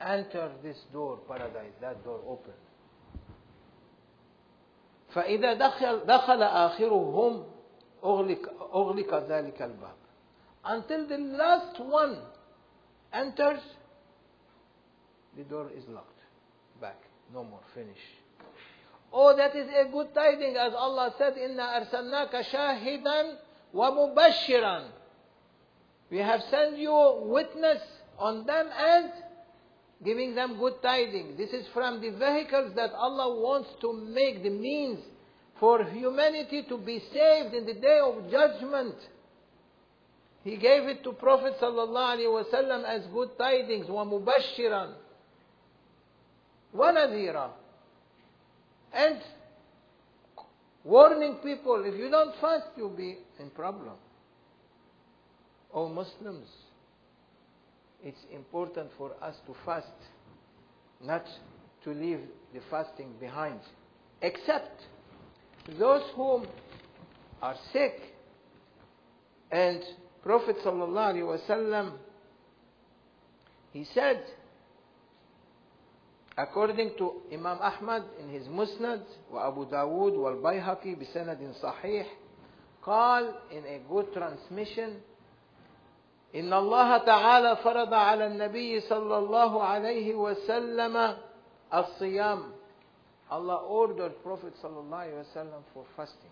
Enter 0.00 0.50
this 0.62 0.76
door, 0.92 1.18
paradise, 1.28 1.72
that 1.80 2.02
door 2.04 2.20
open. 2.26 2.54
فإذا 5.15 5.53
دخل, 5.53 6.05
دخل 6.05 6.43
آخرهم 6.43 7.45
أغلق, 8.03 8.49
أغلق 8.75 9.13
ذلك 9.13 9.61
الباب. 9.61 9.95
Until 10.65 11.07
the 11.07 11.17
last 11.17 11.79
one 11.79 12.17
enters, 13.13 13.61
the 15.37 15.43
door 15.43 15.69
is 15.77 15.83
locked. 15.87 16.19
Back. 16.81 16.97
No 17.33 17.43
more. 17.43 17.61
Finish. 17.73 18.01
Oh, 19.13 19.35
that 19.37 19.55
is 19.55 19.69
a 19.69 19.89
good 19.89 20.13
tiding, 20.13 20.57
as 20.57 20.73
Allah 20.73 21.13
said, 21.17 21.35
إِنَّا 21.35 21.89
أَرْسَلْنَاكَ 21.89 22.31
شَاهِدًا 22.31 23.37
وَمُبَشِّرًا 23.73 24.83
We 26.11 26.17
have 26.17 26.41
sent 26.51 26.77
you 26.77 27.21
witness 27.21 27.81
on 28.19 28.45
them 28.45 28.67
and 28.77 29.11
giving 30.04 30.34
them 30.34 30.58
good 30.58 30.74
tidings. 30.82 31.36
This 31.36 31.50
is 31.50 31.66
from 31.74 32.00
the 32.00 32.10
vehicles 32.10 32.72
that 32.76 32.92
Allah 32.92 33.40
wants 33.40 33.68
to 33.80 33.92
make 33.92 34.42
the 34.42 34.50
means 34.50 34.98
for 35.58 35.84
humanity 35.84 36.64
to 36.68 36.78
be 36.78 37.02
saved 37.12 37.54
in 37.54 37.66
the 37.66 37.74
day 37.74 38.00
of 38.02 38.30
judgment. 38.30 38.94
He 40.42 40.56
gave 40.56 40.84
it 40.84 41.04
to 41.04 41.12
Prophet 41.12 41.54
sallallahu 41.60 42.16
alaihi 42.16 42.44
wasallam 42.44 42.84
as 42.84 43.06
good 43.12 43.36
tidings, 43.38 43.86
وَمُبَشِّرًا 43.86 44.94
وَنَذِيرًا 46.74 47.50
and 48.92 49.20
warning 50.84 51.36
people 51.42 51.82
if 51.84 51.94
you 51.98 52.10
don't 52.10 52.34
fast 52.40 52.66
you'll 52.76 52.96
be 52.96 53.18
in 53.38 53.50
problem 53.50 53.94
oh 55.72 55.88
muslims 55.88 56.48
it's 58.04 58.24
important 58.32 58.90
for 58.96 59.12
us 59.22 59.36
to 59.46 59.54
fast 59.64 59.86
not 61.02 61.24
to 61.84 61.90
leave 61.90 62.20
the 62.54 62.60
fasting 62.70 63.12
behind 63.20 63.60
except 64.22 64.82
those 65.78 66.02
whom 66.14 66.46
are 67.42 67.56
sick 67.72 67.94
and 69.50 69.82
prophet 70.22 70.56
sallallahu 70.64 71.14
alaihi 71.14 71.38
wasallam 71.48 71.92
he 73.72 73.84
said 73.94 74.22
according 76.36 76.92
to 76.98 77.20
Imam 77.32 77.58
Ahmad 77.60 78.04
in 78.20 78.28
his 78.30 78.46
Musnad 78.48 79.02
وأبو 79.32 79.64
داود 79.64 80.12
والبيهقي 80.12 80.94
بسند 80.94 81.52
صحيح 81.62 82.06
قال 82.82 83.34
in 83.50 83.64
a 83.66 83.78
good 83.88 84.12
transmission 84.12 85.00
إن 86.35 86.53
الله 86.53 86.97
تعالى 86.97 87.55
فرض 87.55 87.93
على 87.93 88.27
النبي 88.27 88.79
صلى 88.79 89.17
الله 89.17 89.63
عليه 89.63 90.15
وسلم 90.15 91.17
الصيام 91.73 92.51
Allah 93.31 93.57
ordered 93.67 94.13
Prophet 94.23 94.53
صلى 94.61 94.79
الله 94.79 94.97
عليه 94.97 95.19
وسلم 95.19 95.61
for 95.73 95.85
fasting 95.97 96.31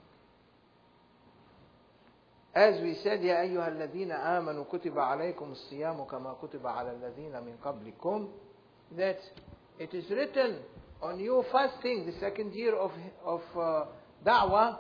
As 2.56 2.80
we 2.82 2.96
said 3.04 3.22
يا 3.24 3.42
أيها 3.42 3.68
الذين 3.68 4.12
آمنوا 4.12 4.64
كتب 4.72 5.00
عليكم 5.00 5.52
الصيام 5.52 6.04
كما 6.04 6.36
كتب 6.42 6.68
على 6.68 6.92
الذين 6.92 7.32
من 7.44 7.56
قبلكم 7.66 8.28
that 8.98 9.20
it 9.80 9.94
is 9.94 10.10
written 10.12 10.58
on 11.02 11.20
you 11.20 11.44
fasting 11.52 12.06
the 12.06 12.14
second 12.20 12.54
year 12.54 12.76
of, 12.76 12.92
of 13.26 13.42
uh, 13.58 13.86
da'wah 14.26 14.78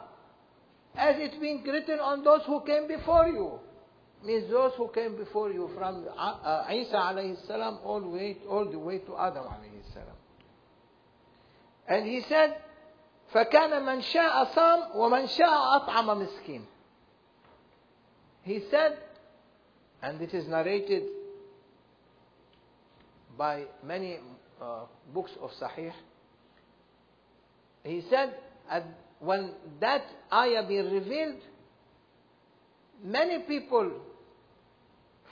as 0.95 1.15
it's 1.17 1.38
been 1.38 1.63
written 1.63 1.99
on 1.99 2.23
those 2.23 2.41
who 2.45 2.62
came 2.62 2.88
before 2.88 3.27
you. 3.27 3.59
Means 4.24 4.50
those 4.50 4.72
who 4.76 4.88
came 4.88 5.16
before 5.16 5.50
you 5.52 5.70
from 5.76 6.04
uh, 6.16 6.64
Isa 6.72 6.96
alayhi 6.96 7.46
salam 7.46 7.78
all 7.84 8.00
the 8.00 8.08
way, 8.08 8.37
all 8.48 8.64
the 8.64 8.78
way 8.78 8.98
to 8.98 9.16
Adam 9.16 9.44
alayhi 9.44 9.92
salam. 9.92 10.16
And 11.87 12.06
he 12.06 12.22
said, 12.28 12.56
فكان 13.32 13.84
من 13.84 14.02
شاء 14.02 14.44
صام 14.54 14.96
ومن 14.96 15.26
شاء 15.28 15.76
أطعم 15.76 16.26
مسكين. 16.26 16.62
He 18.42 18.61
said, 18.70 18.98
and 20.02 20.20
it 20.20 20.34
is 20.34 20.48
narrated 20.48 21.04
by 23.37 23.64
many 23.84 24.18
uh, 24.61 24.87
books 25.14 25.32
of 25.40 25.50
Sahih, 25.52 25.92
he 27.84 28.02
said, 28.11 28.34
when 29.20 29.52
that 29.80 30.04
ayah 30.32 30.66
be 30.66 30.78
revealed, 30.78 31.40
many 33.02 33.40
people 33.40 33.92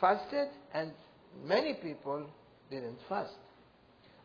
fasted 0.01 0.49
and 0.75 0.93
many 1.45 1.75
people 1.75 2.27
didn't 2.71 2.99
fast. 3.09 3.33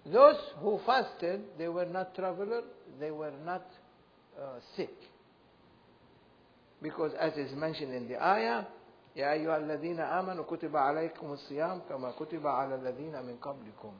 Those 0.05 0.37
who 0.59 0.79
fasted, 0.85 1.41
they 1.57 1.67
were 1.67 1.85
not 1.85 2.15
traveler, 2.15 2.61
they 2.99 3.11
were 3.11 3.33
not 3.45 3.65
uh, 4.39 4.59
sick. 4.75 4.93
Because 6.81 7.11
as 7.19 7.33
is 7.33 7.53
mentioned 7.55 7.93
in 7.93 8.07
the 8.07 8.21
ayah, 8.23 8.63
يا 9.15 9.31
أيها 9.33 9.57
الذين 9.57 9.99
آمنوا 9.99 10.43
كتب 10.43 10.77
عليكم 10.77 11.31
الصيام 11.33 11.79
كما 11.89 12.11
كتب 12.11 12.47
على 12.47 12.75
الذين 12.75 13.11
من 13.25 13.37
قبلكم 13.41 13.93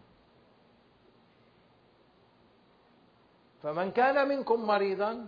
فمن 3.63 3.91
كان 3.91 4.27
منكم 4.27 4.67
مريضا 4.67 5.27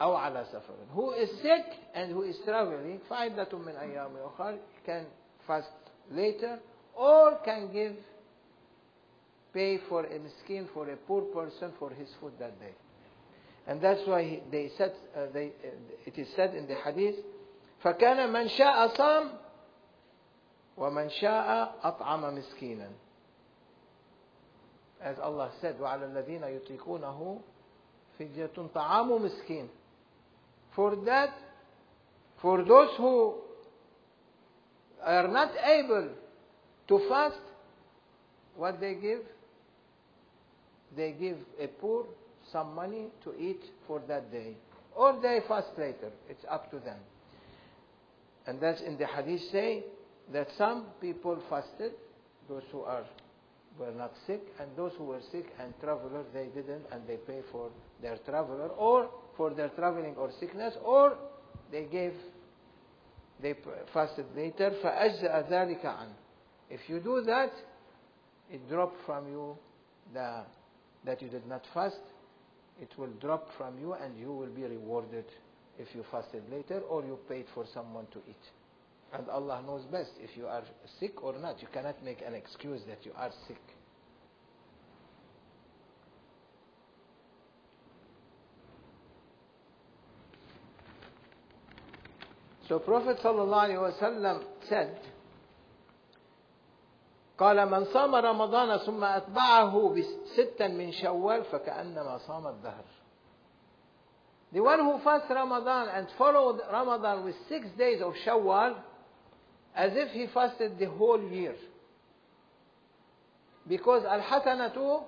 أو 0.00 0.14
على 0.14 0.44
سفر 0.44 0.74
who 0.94 1.10
is 1.12 1.28
sick 1.42 1.66
and 1.94 2.12
who 2.12 2.22
is 2.22 2.36
traveling 2.46 2.98
فعدة 3.10 3.58
من 3.58 3.74
أيام 3.76 4.16
أخرى 4.16 4.58
can 4.86 5.04
fast 5.46 5.68
later 6.10 6.58
or 6.96 7.38
can 7.44 7.72
give 7.72 7.94
pay 9.54 9.78
for 9.88 10.04
a 10.04 10.18
miskin 10.18 10.66
for 10.74 10.88
a 10.90 10.96
poor 10.96 11.22
person 11.22 11.72
for 11.78 11.90
his 11.90 12.08
food 12.20 12.32
that 12.38 12.58
day 12.60 12.72
and 13.66 13.80
that's 13.80 14.00
why 14.06 14.22
he, 14.22 14.42
they 14.50 14.70
said 14.78 14.92
uh, 15.16 15.26
they, 15.32 15.46
uh, 15.64 15.70
it 16.06 16.18
is 16.18 16.28
said 16.36 16.54
in 16.54 16.66
the 16.66 16.74
hadith 16.84 17.16
فكان 17.84 18.32
من 18.32 18.48
شاء 18.48 18.88
صام 18.96 19.30
ومن 20.76 21.10
شاء 21.10 21.74
أطعم 21.82 22.34
مسكينا 22.34 22.88
as 25.00 25.16
Allah 25.22 25.50
said 25.60 25.80
وعلى 25.80 26.04
الذين 26.06 26.42
يطيقونه 26.44 27.40
فدية 28.18 28.50
طعام 28.74 29.22
مسكين 29.22 29.68
for 30.74 30.96
that 31.06 31.30
for 32.42 32.64
those 32.64 32.90
who 32.96 33.34
are 35.05 35.27
not 35.27 35.51
able 35.65 36.09
to 36.87 37.09
fast 37.09 37.37
what 38.55 38.79
they 38.79 38.95
give? 38.95 39.21
They 40.95 41.11
give 41.11 41.37
a 41.59 41.67
poor 41.67 42.05
some 42.51 42.75
money 42.75 43.07
to 43.23 43.33
eat 43.39 43.61
for 43.87 44.01
that 44.07 44.31
day. 44.31 44.55
Or 44.95 45.19
they 45.21 45.39
fast 45.47 45.69
later. 45.77 46.11
It's 46.29 46.45
up 46.49 46.69
to 46.71 46.79
them. 46.79 46.97
And 48.45 48.59
that's 48.59 48.81
in 48.81 48.97
the 48.97 49.07
hadith 49.07 49.41
say 49.51 49.83
that 50.31 50.47
some 50.57 50.85
people 51.01 51.41
fasted 51.49 51.93
those 52.47 52.63
who 52.71 52.81
are 52.81 53.03
were 53.79 53.91
not 53.91 54.11
sick 54.27 54.41
and 54.59 54.69
those 54.77 54.91
who 54.97 55.05
were 55.05 55.21
sick 55.31 55.45
and 55.59 55.73
travelers 55.81 56.25
they 56.33 56.45
didn't 56.53 56.83
and 56.91 57.01
they 57.07 57.15
pay 57.15 57.39
for 57.51 57.69
their 58.01 58.17
traveler 58.17 58.67
or 58.67 59.09
for 59.35 59.49
their 59.51 59.69
traveling 59.69 60.13
or 60.15 60.29
sickness 60.39 60.75
or 60.83 61.17
they 61.71 61.85
gave 61.85 62.13
they 63.42 63.54
fasted 63.92 64.26
later 64.36 64.70
فأجزأ 64.82 65.48
ذلك 65.48 65.84
عنه 65.86 66.14
if 66.70 66.80
you 66.88 67.00
do 67.00 67.22
that 67.22 67.52
it 68.50 68.68
drop 68.68 68.92
from 69.06 69.28
you 69.28 69.56
the 70.12 70.42
that 71.04 71.20
you 71.22 71.28
did 71.28 71.46
not 71.46 71.64
fast 71.72 72.00
it 72.80 72.90
will 72.98 73.12
drop 73.20 73.48
from 73.56 73.78
you 73.78 73.92
and 73.94 74.16
you 74.18 74.32
will 74.32 74.48
be 74.54 74.62
rewarded 74.64 75.24
if 75.78 75.94
you 75.94 76.04
fasted 76.10 76.42
later 76.50 76.80
or 76.88 77.04
you 77.04 77.18
paid 77.28 77.46
for 77.54 77.64
someone 77.72 78.06
to 78.12 78.18
eat 78.28 78.44
and 79.12 79.28
Allah 79.30 79.62
knows 79.66 79.84
best 79.86 80.10
if 80.20 80.36
you 80.36 80.46
are 80.46 80.62
sick 81.00 81.22
or 81.22 81.38
not. 81.38 81.62
You 81.62 81.68
cannot 81.72 82.02
make 82.04 82.20
an 82.26 82.34
excuse 82.34 82.82
that 82.88 83.04
you 83.04 83.12
are 83.16 83.30
sick. 83.46 83.60
So 92.67 92.79
Prophet 92.79 93.19
ﷺ 93.23 94.43
said, 94.69 94.97
قال 97.37 97.57
من 97.69 97.85
صام 97.85 98.15
رمضان 98.15 98.77
ثم 98.77 99.03
أتبعه 99.03 99.95
ستا 100.35 100.67
من 100.67 100.91
شوال 100.91 101.43
فكأنما 101.43 102.17
صام 102.27 102.47
الدهر. 102.47 102.85
The 104.53 104.61
one 104.61 104.79
who 104.79 104.99
fasts 105.03 105.29
Ramadan 105.29 105.89
and 105.89 106.07
followed 106.17 106.61
Ramadan 106.71 107.25
with 107.25 107.35
six 107.49 107.67
days 107.77 108.01
of 108.01 108.13
Shawwal, 108.25 108.75
as 109.75 109.91
if 109.95 110.11
he 110.11 110.27
fasted 110.27 110.77
the 110.77 110.85
whole 110.85 111.21
year. 111.21 111.55
Because 113.67 114.03
al-hasanatu 114.05 115.03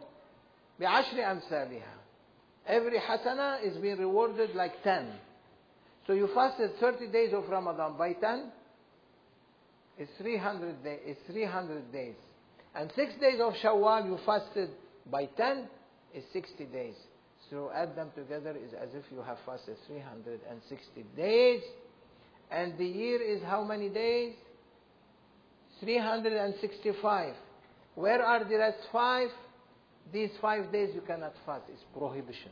bi'ashri 0.82 1.20
amsalha. 1.20 1.84
Every 2.66 3.00
hasana 3.00 3.64
is 3.64 3.78
being 3.78 4.00
rewarded 4.00 4.56
like 4.56 4.82
10. 4.84 5.12
So 6.08 6.14
you 6.14 6.30
fasted 6.34 6.72
30 6.80 7.12
days 7.12 7.34
of 7.34 7.50
Ramadan 7.50 7.98
by 7.98 8.14
10, 8.14 8.52
it's 9.98 10.12
300, 10.20 10.84
day, 10.84 11.00
it's 11.04 11.20
300 11.32 11.92
days. 11.92 12.16
And 12.76 12.92
6 12.96 13.14
days 13.20 13.40
of 13.42 13.54
Shawwal 13.64 14.06
you 14.06 14.20
fasted 14.26 14.70
by 15.10 15.26
10, 15.26 15.68
it's 16.14 16.26
60 16.34 16.66
days. 16.66 16.96
So 17.50 17.72
add 17.74 17.96
them 17.96 18.10
together 18.16 18.52
is 18.52 18.74
as 18.74 18.90
if 18.94 19.04
you 19.12 19.22
have 19.22 19.38
fasted 19.46 19.78
360 19.88 21.06
days. 21.16 21.62
And 22.52 22.78
the 22.78 22.86
year 22.86 23.22
is 23.22 23.42
how 23.44 23.64
many 23.64 23.90
days? 23.90 24.34
365. 25.80 27.34
Where 27.96 28.24
are 28.24 28.44
the 28.44 28.58
rest 28.58 28.78
five? 28.92 29.30
These 30.12 30.32
five 30.42 30.72
days 30.72 30.90
you 30.94 31.02
cannot 31.02 31.34
fast. 31.46 31.64
It's 31.70 31.84
prohibition. 31.98 32.52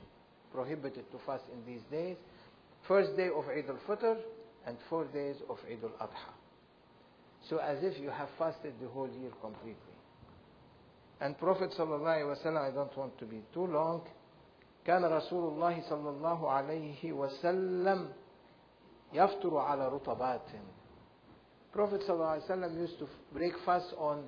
prohibited 0.54 1.10
to 1.12 1.18
fast 1.26 1.44
in 1.52 1.66
these 1.66 1.82
days. 1.92 2.18
First 2.87 3.16
day 3.16 3.29
of 3.29 3.44
Eid 3.48 3.66
al-Fitr 3.68 4.16
and 4.66 4.77
four 4.88 5.05
days 5.07 5.37
of 5.48 5.59
Eid 5.70 5.83
al-Adha. 5.83 6.33
So 7.48 7.59
as 7.59 7.79
if 7.83 8.01
you 8.01 8.11
have 8.11 8.29
fasted 8.38 8.74
the 8.81 8.88
whole 8.88 9.09
year 9.09 9.31
completely. 9.40 9.77
And 11.20 11.37
Prophet 11.38 11.70
sallallahu 11.77 12.01
alaihi 12.22 12.37
wasallam, 12.44 12.70
I 12.70 12.74
don't 12.74 12.96
want 12.96 13.18
to 13.18 13.24
be 13.24 13.42
too 13.53 13.66
long, 13.66 14.03
كان 14.87 15.05
رسول 15.05 15.53
الله 15.53 15.83
صلى 15.90 16.09
الله 16.11 16.51
عليه 16.51 17.12
وسلم 17.12 18.09
يفطر 19.12 19.57
على 19.59 19.88
رطبات. 19.88 20.48
Prophet 21.72 22.01
صلى 22.01 22.11
الله 22.11 22.27
عليه 22.27 22.44
وسلم 22.44 22.79
used 22.87 22.98
to 22.98 23.09
break 23.33 23.53
fast 23.66 23.92
on 23.98 24.24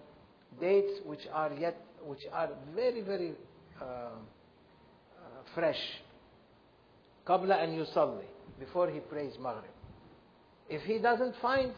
dates 0.61 1.01
which 1.07 1.27
are 1.33 1.53
yet, 1.55 1.77
which 2.05 2.27
are 2.33 2.51
very 2.75 3.01
very 3.01 3.33
uh, 3.81 3.85
uh, 3.85 4.11
fresh. 5.55 6.03
قبل 7.27 7.53
أن 7.53 7.68
يصلي 7.70 8.34
before 8.59 8.88
he 8.90 9.01
prays 9.01 9.33
Maghrib. 9.40 9.70
If 10.68 10.83
he 10.83 10.99
doesn't 10.99 11.35
find, 11.42 11.73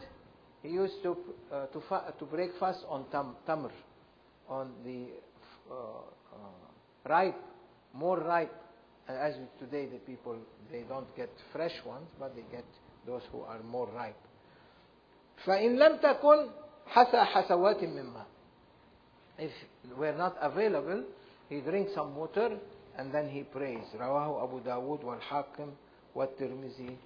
he 0.61 0.69
used 0.69 1.01
to 1.03 1.17
uh, 1.51 1.65
to, 1.67 1.81
fa- 1.89 2.13
to 2.19 2.25
break 2.25 2.51
fast 2.59 2.79
on 2.87 3.05
tam- 3.11 3.35
tamr, 3.47 3.71
on 4.47 4.71
the 4.85 5.07
uh, 5.71 5.73
uh, 5.73 7.09
ripe, 7.09 7.39
more 7.93 8.19
ripe. 8.19 8.53
Uh, 9.09 9.13
As 9.13 9.35
with 9.35 9.59
today, 9.59 9.85
the 9.87 9.97
people 9.99 10.37
they 10.71 10.83
don't 10.87 11.13
get 11.17 11.29
fresh 11.51 11.73
ones, 11.85 12.07
but 12.19 12.35
they 12.35 12.43
get 12.51 12.65
those 13.05 13.21
who 13.31 13.41
are 13.41 13.61
more 13.63 13.87
ripe. 13.95 14.15
فإن 15.45 15.75
لم 15.79 15.97
تكن 15.97 16.49
حسى 16.87 17.23
حسوات 17.25 17.83
من 17.83 18.05
ماء. 18.13 18.25
If 19.39 19.51
we're 19.97 20.15
not 20.17 20.37
available, 20.41 21.03
he 21.49 21.59
drinks 21.61 21.93
some 21.95 22.15
water 22.15 22.57
and 22.97 23.11
then 23.13 23.29
he 23.29 23.43
prays. 23.43 23.83
رواه 23.95 24.43
أبو 24.43 24.59
داود 24.59 25.03
والحاكم 25.03 25.71
والترمذي 26.18 26.96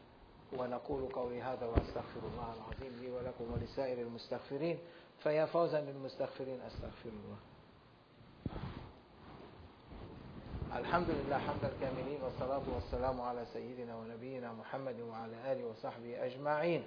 ونقول 0.59 1.13
قولي 1.13 1.43
هذا 1.43 1.67
واستغفر 1.67 2.21
الله 2.35 2.55
العظيم 2.55 2.99
لي 3.01 3.11
ولكم 3.11 3.53
ولسائر 3.53 3.99
المستغفرين 3.99 4.79
فيا 5.23 5.45
فوزا 5.47 5.81
للمستغفرين 5.81 6.61
أستغفر 6.61 7.09
الله. 7.09 7.37
الحمد 10.79 11.11
لله 11.11 11.39
حمد 11.39 11.65
الكاملين 11.65 12.23
والصلاة 12.23 12.63
والسلام 12.75 13.21
على 13.21 13.45
سيدنا 13.53 13.97
ونبينا 13.97 14.53
محمد 14.53 15.01
وعلى 15.01 15.53
آله 15.53 15.65
وصحبه 15.65 16.25
أجمعين. 16.25 16.85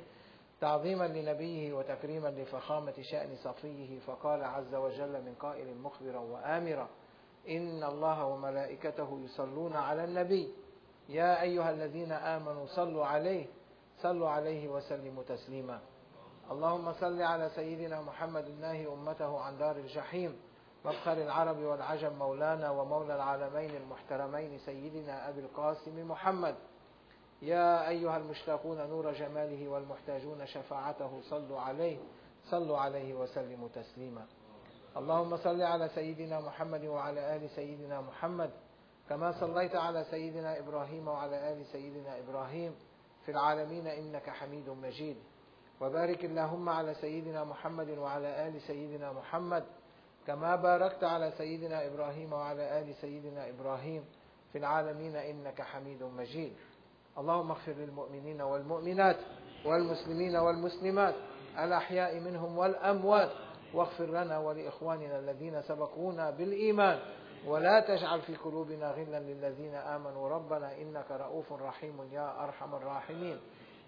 تعظيما 0.61 1.07
لنبيه 1.07 1.73
وتكريما 1.73 2.27
لفخامة 2.27 2.93
شأن 3.01 3.35
صفيه 3.35 3.99
فقال 3.99 4.43
عز 4.43 4.75
وجل 4.75 5.21
من 5.21 5.33
قائل 5.39 5.77
مخبرا 5.77 6.19
وآمرا 6.19 6.89
إن 7.49 7.83
الله 7.83 8.25
وملائكته 8.25 9.19
يصلون 9.23 9.73
على 9.73 10.03
النبي. 10.03 10.64
يا 11.09 11.41
أيها 11.41 11.69
الذين 11.69 12.11
آمنوا 12.11 12.65
صلوا 12.65 13.05
عليه 13.05 13.45
صلوا 14.01 14.29
عليه 14.29 14.67
وسلموا 14.67 15.23
تسليما. 15.23 15.79
اللهم 16.51 16.93
صل 16.93 17.21
على 17.21 17.49
سيدنا 17.49 18.01
محمد 18.01 18.45
الناهي 18.45 18.87
أمته 18.87 19.39
عن 19.39 19.57
دار 19.57 19.75
الجحيم 19.75 20.39
مفخر 20.85 21.13
العرب 21.13 21.57
والعجم 21.57 22.13
مولانا 22.13 22.69
ومولى 22.69 23.15
العالمين 23.15 23.75
المحترمين 23.75 24.57
سيدنا 24.57 25.29
أبي 25.29 25.39
القاسم 25.39 26.07
محمد. 26.11 26.55
يا 27.41 27.89
أيها 27.89 28.17
المشتاقون 28.17 28.89
نور 28.89 29.11
جماله 29.11 29.67
والمحتاجون 29.67 30.45
شفاعته 30.45 31.21
صلوا 31.21 31.59
عليه 31.59 31.97
صلوا 32.51 32.77
عليه 32.77 33.13
وسلموا 33.13 33.67
تسليما. 33.67 34.25
اللهم 34.97 35.37
صل 35.37 35.61
على 35.61 35.89
سيدنا 35.89 36.39
محمد 36.39 36.85
وعلى 36.85 37.35
آل 37.35 37.49
سيدنا 37.49 38.01
محمد 38.01 38.51
كما 39.09 39.31
صليت 39.31 39.75
على 39.75 40.03
سيدنا 40.03 40.59
إبراهيم 40.59 41.07
وعلى 41.07 41.53
آل 41.53 41.65
سيدنا 41.65 42.19
إبراهيم 42.19 42.75
في 43.25 43.31
العالمين 43.31 43.87
إنك 43.87 44.29
حميد 44.29 44.69
مجيد. 44.69 45.17
وبارك 45.81 46.25
اللهم 46.25 46.69
على 46.69 46.93
سيدنا 46.93 47.43
محمد 47.43 47.89
وعلى 47.89 48.47
آل 48.47 48.61
سيدنا 48.61 49.11
محمد 49.11 49.63
كما 50.27 50.55
باركت 50.55 51.03
على 51.03 51.31
سيدنا 51.37 51.87
إبراهيم 51.87 52.33
وعلى 52.33 52.79
آل 52.79 52.95
سيدنا 52.95 53.49
إبراهيم 53.49 54.05
في 54.51 54.57
العالمين 54.57 55.15
إنك 55.15 55.61
حميد 55.61 56.03
مجيد. 56.03 56.53
اللهم 57.17 57.51
اغفر 57.51 57.71
للمؤمنين 57.71 58.41
والمؤمنات 58.41 59.17
والمسلمين 59.65 60.35
والمسلمات 60.35 61.15
الأحياء 61.59 62.19
منهم 62.19 62.57
والأموات 62.57 63.31
واغفر 63.73 64.05
لنا 64.05 64.37
ولإخواننا 64.37 65.19
الذين 65.19 65.61
سبقونا 65.61 66.29
بالإيمان. 66.29 66.99
ولا 67.47 67.79
تجعل 67.79 68.21
في 68.21 68.35
قلوبنا 68.35 68.91
غلا 68.91 69.19
للذين 69.19 69.75
آمنوا. 69.75 70.29
ربنا 70.29 70.77
إنك 70.77 71.11
رؤوف 71.11 71.53
رحيم 71.53 72.03
يا 72.11 72.43
أرحم 72.43 72.75
الراحمين. 72.75 73.39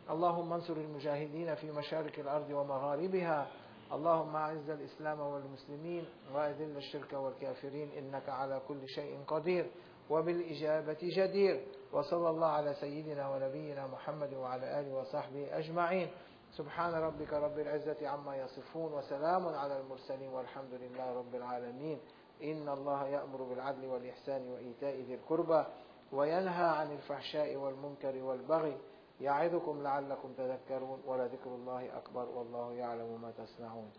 اللهم 0.10 0.54
انصر 0.54 0.74
المجاهدين 0.74 1.56
في 1.56 1.72
مشارق 1.72 2.20
الأرض 2.20 2.50
ومغاربها. 2.50 3.48
اللهم 3.92 4.36
أعز 4.36 4.70
الإسلام 4.70 5.20
والمسلمين. 5.20 6.06
وأذل 6.34 6.78
الشرك 6.78 7.14
والكافرين. 7.14 7.92
إنك 7.98 8.30
على 8.30 8.62
كل 8.68 8.88
شيء 8.88 9.24
قدير 9.28 9.72
وبالإجابة 10.10 10.98
جدير. 11.02 11.66
وصلى 11.94 12.30
الله 12.30 12.48
على 12.48 12.74
سيدنا 12.74 13.30
ونبينا 13.30 13.88
محمد 13.88 14.34
وعلى 14.34 14.80
آله 14.80 14.94
وصحبه 14.94 15.58
أجمعين. 15.58 16.10
سبحان 16.52 16.94
ربك 16.94 17.34
رب 17.34 17.60
العزة 17.60 18.08
عما 18.08 18.36
يصفون. 18.36 18.94
وسلام 18.94 19.48
على 19.48 19.82
المرسلين 19.82 20.30
والحمد 20.30 20.74
لله 20.74 21.14
رب 21.14 21.36
العالمين. 21.36 22.00
إن 22.44 22.70
الله 22.70 23.08
يأمر 23.08 23.42
بالعدل 23.44 23.86
والإحسان 23.86 24.48
وإيتاء 24.48 25.02
ذي 25.02 25.14
القربى 25.14 25.66
وينهى 26.12 26.66
عن 26.66 26.92
الفحشاء 26.92 27.56
والمنكر 27.56 28.16
والبغي 28.24 28.78
يعظكم 29.22 29.84
لعلكم 29.84 30.34
تذكرون 30.38 31.02
ولذكر 31.08 31.50
الله 31.56 31.98
أكبر 31.98 32.26
والله 32.30 32.74
يعلم 32.74 33.22
ما 33.22 33.32
تصنعون 33.32 33.92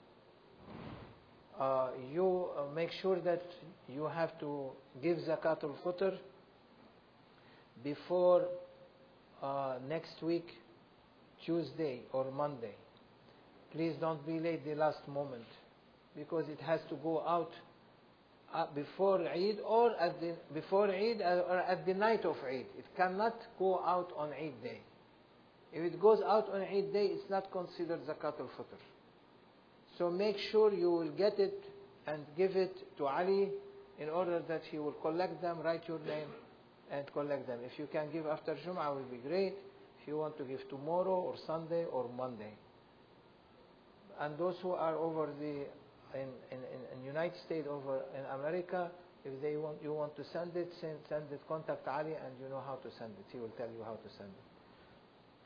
uh, 1.58 1.88
you 2.12 2.46
uh, 2.56 2.72
make 2.74 2.90
sure 3.02 3.20
that 3.20 3.42
you 3.88 4.04
have 4.04 4.38
to 4.38 4.70
give 5.02 5.18
zakat 5.18 5.64
al-fitr 5.64 6.16
before 7.82 8.44
uh, 9.42 9.78
next 9.88 10.22
week 10.22 10.46
Tuesday 11.44 12.02
or 12.12 12.30
Monday 12.30 12.74
please 13.72 13.94
don't 14.00 14.24
be 14.24 14.38
late 14.38 14.64
the 14.64 14.74
last 14.74 15.06
moment 15.08 15.46
because 16.16 16.48
it 16.48 16.60
has 16.60 16.80
to 16.88 16.94
go 16.96 17.20
out 17.26 17.50
uh, 17.50 17.58
Uh, 18.54 18.66
before 18.74 19.20
Eid 19.28 19.58
or 19.66 19.94
at 20.00 20.18
the 20.20 20.34
before 20.54 20.88
Eid 20.88 21.20
uh, 21.20 21.42
or 21.50 21.58
at 21.58 21.84
the 21.84 21.92
night 21.92 22.24
of 22.24 22.36
Eid 22.46 22.64
it 22.78 22.86
cannot 22.96 23.36
go 23.58 23.84
out 23.84 24.10
on 24.16 24.32
Eid 24.32 24.62
day 24.62 24.80
if 25.72 25.82
it 25.92 26.00
goes 26.00 26.20
out 26.22 26.48
on 26.52 26.62
Eid 26.62 26.92
day, 26.92 27.06
it's 27.12 27.28
not 27.28 27.50
considered 27.52 28.00
zakat 28.06 28.40
al-fitr. 28.40 28.78
So 29.98 30.10
make 30.10 30.36
sure 30.50 30.72
you 30.72 30.90
will 30.90 31.10
get 31.10 31.38
it 31.38 31.62
and 32.06 32.24
give 32.36 32.52
it 32.56 32.74
to 32.96 33.06
Ali 33.06 33.50
in 33.98 34.08
order 34.08 34.40
that 34.48 34.62
he 34.70 34.78
will 34.78 34.92
collect 34.92 35.42
them, 35.42 35.60
write 35.60 35.82
your 35.86 35.98
name 36.00 36.28
and 36.90 37.04
collect 37.12 37.46
them. 37.46 37.58
If 37.64 37.78
you 37.78 37.88
can 37.92 38.10
give 38.12 38.26
after 38.26 38.54
Jum'ah, 38.54 38.94
will 38.94 39.10
be 39.10 39.18
great. 39.18 39.54
If 40.00 40.08
you 40.08 40.16
want 40.16 40.38
to 40.38 40.44
give 40.44 40.60
tomorrow 40.70 41.16
or 41.16 41.34
Sunday 41.46 41.84
or 41.84 42.08
Monday. 42.16 42.54
And 44.20 44.38
those 44.38 44.54
who 44.62 44.70
are 44.70 44.94
over 44.96 45.28
the 45.38 45.66
in, 46.13 46.29
in, 46.51 46.59
in 46.93 47.03
United 47.05 47.37
States, 47.45 47.67
over 47.67 48.01
in 48.17 48.23
America, 48.37 48.91
if 49.25 49.33
they 49.41 49.55
want 49.57 49.77
you 49.81 49.93
want 49.93 50.15
to 50.17 50.23
send 50.33 50.55
it, 50.55 50.69
send, 50.81 50.97
send 51.09 51.31
it, 51.31 51.41
contact 51.47 51.87
Ali 51.87 52.13
and 52.13 52.33
you 52.41 52.49
know 52.49 52.61
how 52.65 52.75
to 52.85 52.89
send 52.99 53.13
it. 53.17 53.25
He 53.31 53.39
will 53.39 53.53
tell 53.57 53.69
you 53.71 53.83
how 53.83 53.95
to 53.95 54.09
send 54.17 54.29
it. 54.29 54.45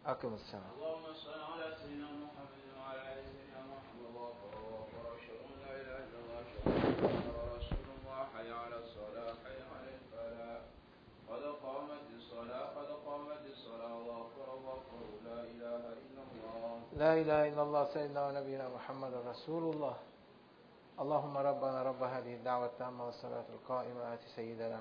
أقم 0.08 0.34
السلام 0.34 0.72
اللهم 0.78 1.06
صل 1.14 1.40
على 1.52 1.76
سيدنا 1.84 2.08
محمد 2.24 2.64
وعلى 2.80 3.02
ال 3.14 3.24
سيدنا 3.28 3.62
محمد 3.72 4.02
الله 4.10 4.28
اكبر 4.32 5.04
اشهد 5.20 5.40
ان 5.48 5.56
لا 5.68 5.72
اله 5.82 5.98
الا 6.08 6.18
الله 6.24 6.40
اشهد 6.48 6.64
ان 6.64 6.88
محمدا 7.04 7.44
رسول 7.58 7.88
الله 8.00 8.20
حي 8.34 8.52
على 8.52 8.78
الصلاه 8.84 9.34
حي 9.44 9.60
على 9.74 9.90
الفلاح 10.00 10.62
قد 11.30 11.44
قامت 11.66 12.06
الصلاه 12.18 12.66
قد 12.78 12.90
قامت 13.08 13.44
الصلاه 13.52 13.94
الله 14.00 14.18
اكبر 14.26 14.48
الله 14.58 14.74
اكبر 14.80 15.02
لا 15.28 15.40
اله 15.44 15.84
الا 16.04 16.22
الله 16.24 16.80
لا 17.04 17.12
إله 17.22 17.40
إلا 17.52 17.62
الله 17.68 17.84
سيدنا 17.94 18.22
ونبينا 18.28 18.66
محمد 18.70 19.14
رسول 19.14 19.64
الله 19.76 19.96
اللهم 21.01 21.37
ربنا 21.37 21.83
رب 21.83 22.03
هذه 22.03 22.35
الدعوة 22.35 22.67
التامة 22.67 23.07
والصلاة 23.07 23.45
القائمة 23.49 24.15
آت 24.15 24.25
سيدنا 24.37 24.81